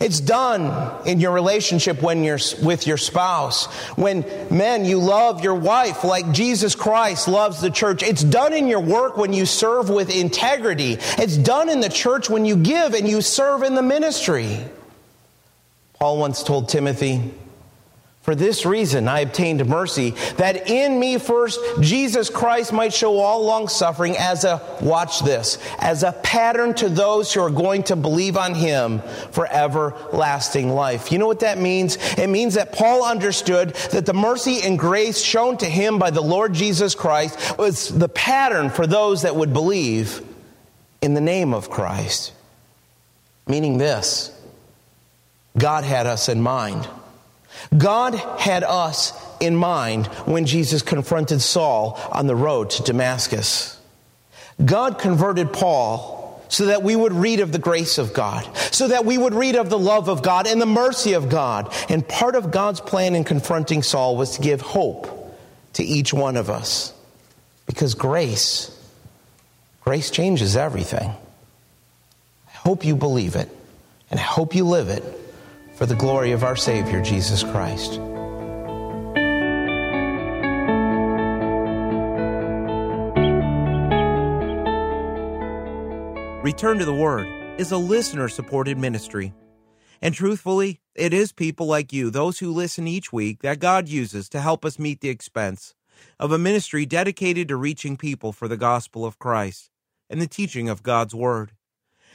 It's 0.00 0.20
done 0.20 1.06
in 1.06 1.20
your 1.20 1.32
relationship 1.32 2.02
when 2.02 2.24
you're 2.24 2.38
with 2.62 2.86
your 2.86 2.96
spouse. 2.96 3.66
When 3.96 4.24
men, 4.50 4.84
you 4.84 4.98
love 4.98 5.44
your 5.44 5.54
wife 5.54 6.04
like 6.04 6.32
Jesus 6.32 6.74
Christ 6.74 7.28
loves 7.28 7.60
the 7.60 7.70
church. 7.70 8.02
It's 8.02 8.24
done 8.24 8.52
in 8.52 8.68
your 8.68 8.80
work 8.80 9.16
when 9.16 9.32
you 9.32 9.46
serve 9.46 9.90
with 9.90 10.14
integrity. 10.14 10.96
It's 11.18 11.36
done 11.36 11.68
in 11.68 11.80
the 11.80 11.88
church 11.88 12.30
when 12.30 12.44
you 12.44 12.56
give 12.56 12.94
and 12.94 13.06
you 13.08 13.20
serve 13.20 13.62
in 13.62 13.74
the 13.74 13.82
ministry. 13.82 14.64
Paul 15.98 16.18
once 16.18 16.42
told 16.42 16.68
Timothy, 16.68 17.32
for 18.26 18.34
this 18.34 18.66
reason, 18.66 19.06
I 19.06 19.20
obtained 19.20 19.64
mercy, 19.66 20.10
that 20.38 20.68
in 20.68 20.98
me 20.98 21.16
first 21.16 21.60
Jesus 21.80 22.28
Christ 22.28 22.72
might 22.72 22.92
show 22.92 23.20
all 23.20 23.44
long 23.44 23.68
suffering 23.68 24.16
as 24.18 24.42
a, 24.42 24.60
watch 24.82 25.20
this, 25.20 25.58
as 25.78 26.02
a 26.02 26.10
pattern 26.10 26.74
to 26.74 26.88
those 26.88 27.32
who 27.32 27.40
are 27.40 27.50
going 27.50 27.84
to 27.84 27.94
believe 27.94 28.36
on 28.36 28.52
him 28.52 28.98
for 29.30 29.46
everlasting 29.46 30.70
life. 30.70 31.12
You 31.12 31.18
know 31.18 31.28
what 31.28 31.38
that 31.38 31.58
means? 31.58 31.98
It 32.18 32.26
means 32.26 32.54
that 32.54 32.72
Paul 32.72 33.04
understood 33.04 33.74
that 33.92 34.06
the 34.06 34.12
mercy 34.12 34.60
and 34.64 34.76
grace 34.76 35.22
shown 35.22 35.56
to 35.58 35.66
him 35.66 36.00
by 36.00 36.10
the 36.10 36.20
Lord 36.20 36.52
Jesus 36.52 36.96
Christ 36.96 37.56
was 37.56 37.96
the 37.96 38.08
pattern 38.08 38.70
for 38.70 38.88
those 38.88 39.22
that 39.22 39.36
would 39.36 39.52
believe 39.52 40.20
in 41.00 41.14
the 41.14 41.20
name 41.20 41.54
of 41.54 41.70
Christ. 41.70 42.32
Meaning 43.46 43.78
this 43.78 44.35
God 45.58 45.84
had 45.84 46.06
us 46.06 46.28
in 46.28 46.40
mind. 46.40 46.88
God 47.76 48.14
had 48.14 48.62
us 48.62 49.12
in 49.40 49.56
mind 49.56 50.06
when 50.26 50.46
Jesus 50.46 50.82
confronted 50.82 51.40
Saul 51.40 51.98
on 52.12 52.26
the 52.26 52.36
road 52.36 52.70
to 52.70 52.82
Damascus. 52.82 53.78
God 54.62 54.98
converted 54.98 55.52
Paul 55.52 56.44
so 56.48 56.66
that 56.66 56.82
we 56.82 56.94
would 56.94 57.12
read 57.12 57.40
of 57.40 57.52
the 57.52 57.58
grace 57.58 57.98
of 57.98 58.12
God, 58.12 58.48
so 58.72 58.88
that 58.88 59.04
we 59.04 59.18
would 59.18 59.34
read 59.34 59.56
of 59.56 59.68
the 59.68 59.78
love 59.78 60.08
of 60.08 60.22
God 60.22 60.46
and 60.46 60.60
the 60.60 60.66
mercy 60.66 61.14
of 61.14 61.28
God. 61.28 61.74
And 61.88 62.06
part 62.06 62.36
of 62.36 62.50
God's 62.50 62.80
plan 62.80 63.14
in 63.14 63.24
confronting 63.24 63.82
Saul 63.82 64.16
was 64.16 64.36
to 64.36 64.42
give 64.42 64.60
hope 64.60 65.36
to 65.74 65.82
each 65.82 66.14
one 66.14 66.36
of 66.36 66.48
us. 66.48 66.92
Because 67.66 67.94
grace, 67.94 68.70
grace 69.80 70.10
changes 70.10 70.56
everything. 70.56 71.10
I 72.48 72.52
hope 72.52 72.84
you 72.84 72.94
believe 72.94 73.34
it, 73.34 73.48
and 74.10 74.20
I 74.20 74.22
hope 74.22 74.54
you 74.54 74.64
live 74.64 74.88
it 74.88 75.02
for 75.76 75.84
the 75.84 75.94
glory 75.94 76.32
of 76.32 76.42
our 76.42 76.56
Savior, 76.56 77.02
Jesus 77.02 77.42
Christ. 77.42 78.00
Return 86.42 86.78
to 86.78 86.86
the 86.86 86.94
Word 86.94 87.28
is 87.60 87.72
a 87.72 87.76
listener 87.76 88.28
supported 88.28 88.78
ministry. 88.78 89.34
And 90.00 90.14
truthfully, 90.14 90.80
it 90.94 91.12
is 91.12 91.32
people 91.32 91.66
like 91.66 91.92
you, 91.92 92.08
those 92.08 92.38
who 92.38 92.52
listen 92.52 92.88
each 92.88 93.12
week, 93.12 93.42
that 93.42 93.58
God 93.58 93.86
uses 93.86 94.30
to 94.30 94.40
help 94.40 94.64
us 94.64 94.78
meet 94.78 95.02
the 95.02 95.10
expense 95.10 95.74
of 96.18 96.32
a 96.32 96.38
ministry 96.38 96.86
dedicated 96.86 97.48
to 97.48 97.56
reaching 97.56 97.98
people 97.98 98.32
for 98.32 98.48
the 98.48 98.56
gospel 98.56 99.04
of 99.04 99.18
Christ 99.18 99.70
and 100.08 100.22
the 100.22 100.26
teaching 100.26 100.70
of 100.70 100.82
God's 100.82 101.14
Word. 101.14 101.52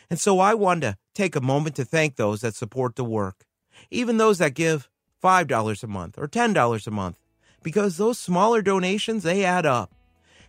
And 0.09 0.19
so 0.19 0.39
I 0.39 0.55
want 0.55 0.81
to 0.81 0.97
take 1.13 1.35
a 1.35 1.41
moment 1.41 1.75
to 1.75 1.85
thank 1.85 2.15
those 2.15 2.41
that 2.41 2.55
support 2.55 2.95
the 2.95 3.03
work 3.03 3.45
even 3.89 4.17
those 4.17 4.37
that 4.37 4.53
give 4.53 4.89
$5 5.23 5.83
a 5.83 5.87
month 5.87 6.17
or 6.17 6.27
$10 6.27 6.87
a 6.87 6.91
month, 6.91 7.19
because 7.63 7.97
those 7.97 8.19
smaller 8.19 8.61
donations, 8.61 9.23
they 9.23 9.43
add 9.43 9.65
up. 9.65 9.91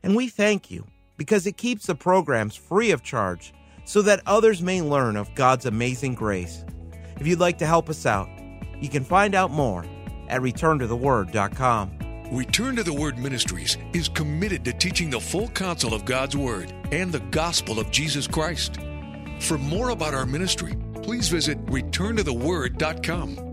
And 0.02 0.16
we 0.16 0.28
thank 0.28 0.70
you 0.70 0.86
because 1.16 1.46
it 1.46 1.56
keeps 1.56 1.86
the 1.86 1.94
programs 1.94 2.56
free 2.56 2.90
of 2.90 3.02
charge 3.02 3.52
so 3.84 4.02
that 4.02 4.22
others 4.26 4.62
may 4.62 4.82
learn 4.82 5.16
of 5.16 5.34
God's 5.34 5.66
amazing 5.66 6.14
grace. 6.14 6.64
If 7.18 7.26
you'd 7.26 7.40
like 7.40 7.58
to 7.58 7.66
help 7.66 7.88
us 7.88 8.06
out, 8.06 8.28
you 8.80 8.88
can 8.88 9.04
find 9.04 9.34
out 9.34 9.50
more 9.50 9.84
at 10.28 10.40
returntotheword.com. 10.40 11.98
Return 12.32 12.76
to 12.76 12.82
the 12.82 12.92
Word 12.92 13.18
Ministries 13.18 13.76
is 13.92 14.08
committed 14.08 14.64
to 14.64 14.72
teaching 14.72 15.10
the 15.10 15.20
full 15.20 15.48
counsel 15.48 15.92
of 15.92 16.06
God's 16.06 16.36
Word 16.36 16.72
and 16.90 17.12
the 17.12 17.20
gospel 17.20 17.78
of 17.78 17.90
Jesus 17.90 18.26
Christ. 18.26 18.78
For 19.40 19.58
more 19.58 19.90
about 19.90 20.14
our 20.14 20.24
ministry, 20.24 20.74
please 21.02 21.28
visit 21.28 21.64
returntotheword.com. 21.66 23.52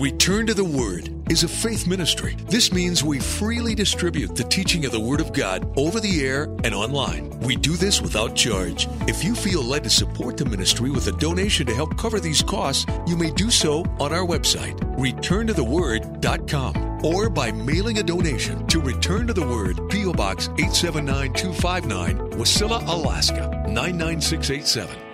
Return 0.00 0.46
to 0.46 0.54
the 0.54 0.64
Word 0.64 1.10
is 1.30 1.44
a 1.44 1.48
faith 1.48 1.86
ministry. 1.86 2.34
This 2.48 2.72
means 2.72 3.04
we 3.04 3.20
freely 3.20 3.74
distribute 3.74 4.34
the 4.34 4.44
teaching 4.44 4.86
of 4.86 4.92
the 4.92 5.00
Word 5.00 5.20
of 5.20 5.34
God 5.34 5.70
over 5.78 6.00
the 6.00 6.26
air 6.26 6.44
and 6.64 6.74
online. 6.74 7.28
We 7.40 7.54
do 7.54 7.76
this 7.76 8.00
without 8.00 8.34
charge. 8.34 8.88
If 9.06 9.22
you 9.22 9.34
feel 9.34 9.62
led 9.62 9.84
to 9.84 9.90
support 9.90 10.38
the 10.38 10.46
ministry 10.46 10.90
with 10.90 11.06
a 11.08 11.12
donation 11.12 11.66
to 11.66 11.74
help 11.74 11.98
cover 11.98 12.18
these 12.18 12.42
costs, 12.42 12.86
you 13.06 13.14
may 13.14 13.30
do 13.30 13.50
so 13.50 13.80
on 14.00 14.12
our 14.12 14.26
website, 14.26 14.74
returntotheword.com, 14.96 16.89
or 17.02 17.30
by 17.30 17.52
mailing 17.52 17.98
a 17.98 18.02
donation 18.02 18.66
to 18.66 18.80
Return 18.80 19.26
to 19.26 19.32
the 19.32 19.46
Word, 19.46 19.88
P.O. 19.88 20.12
Box 20.12 20.48
879259, 20.58 22.30
Wasilla, 22.38 22.86
Alaska 22.86 23.64
99687. 23.68 25.10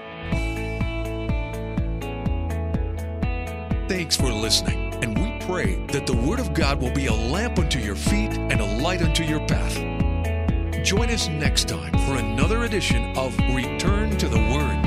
Thanks 3.88 4.16
for 4.16 4.32
listening, 4.32 4.92
and 5.02 5.16
we 5.16 5.38
pray 5.46 5.76
that 5.92 6.06
the 6.06 6.16
Word 6.16 6.40
of 6.40 6.54
God 6.54 6.80
will 6.80 6.92
be 6.92 7.06
a 7.06 7.12
lamp 7.12 7.58
unto 7.58 7.78
your 7.78 7.94
feet 7.94 8.32
and 8.32 8.60
a 8.60 8.82
light 8.82 9.02
unto 9.02 9.22
your 9.22 9.46
path. 9.46 9.76
Join 10.84 11.10
us 11.10 11.28
next 11.28 11.68
time 11.68 11.92
for 12.06 12.16
another 12.16 12.64
edition 12.64 13.16
of 13.16 13.36
Return 13.54 14.16
to 14.18 14.28
the 14.28 14.38
Word. 14.38 14.85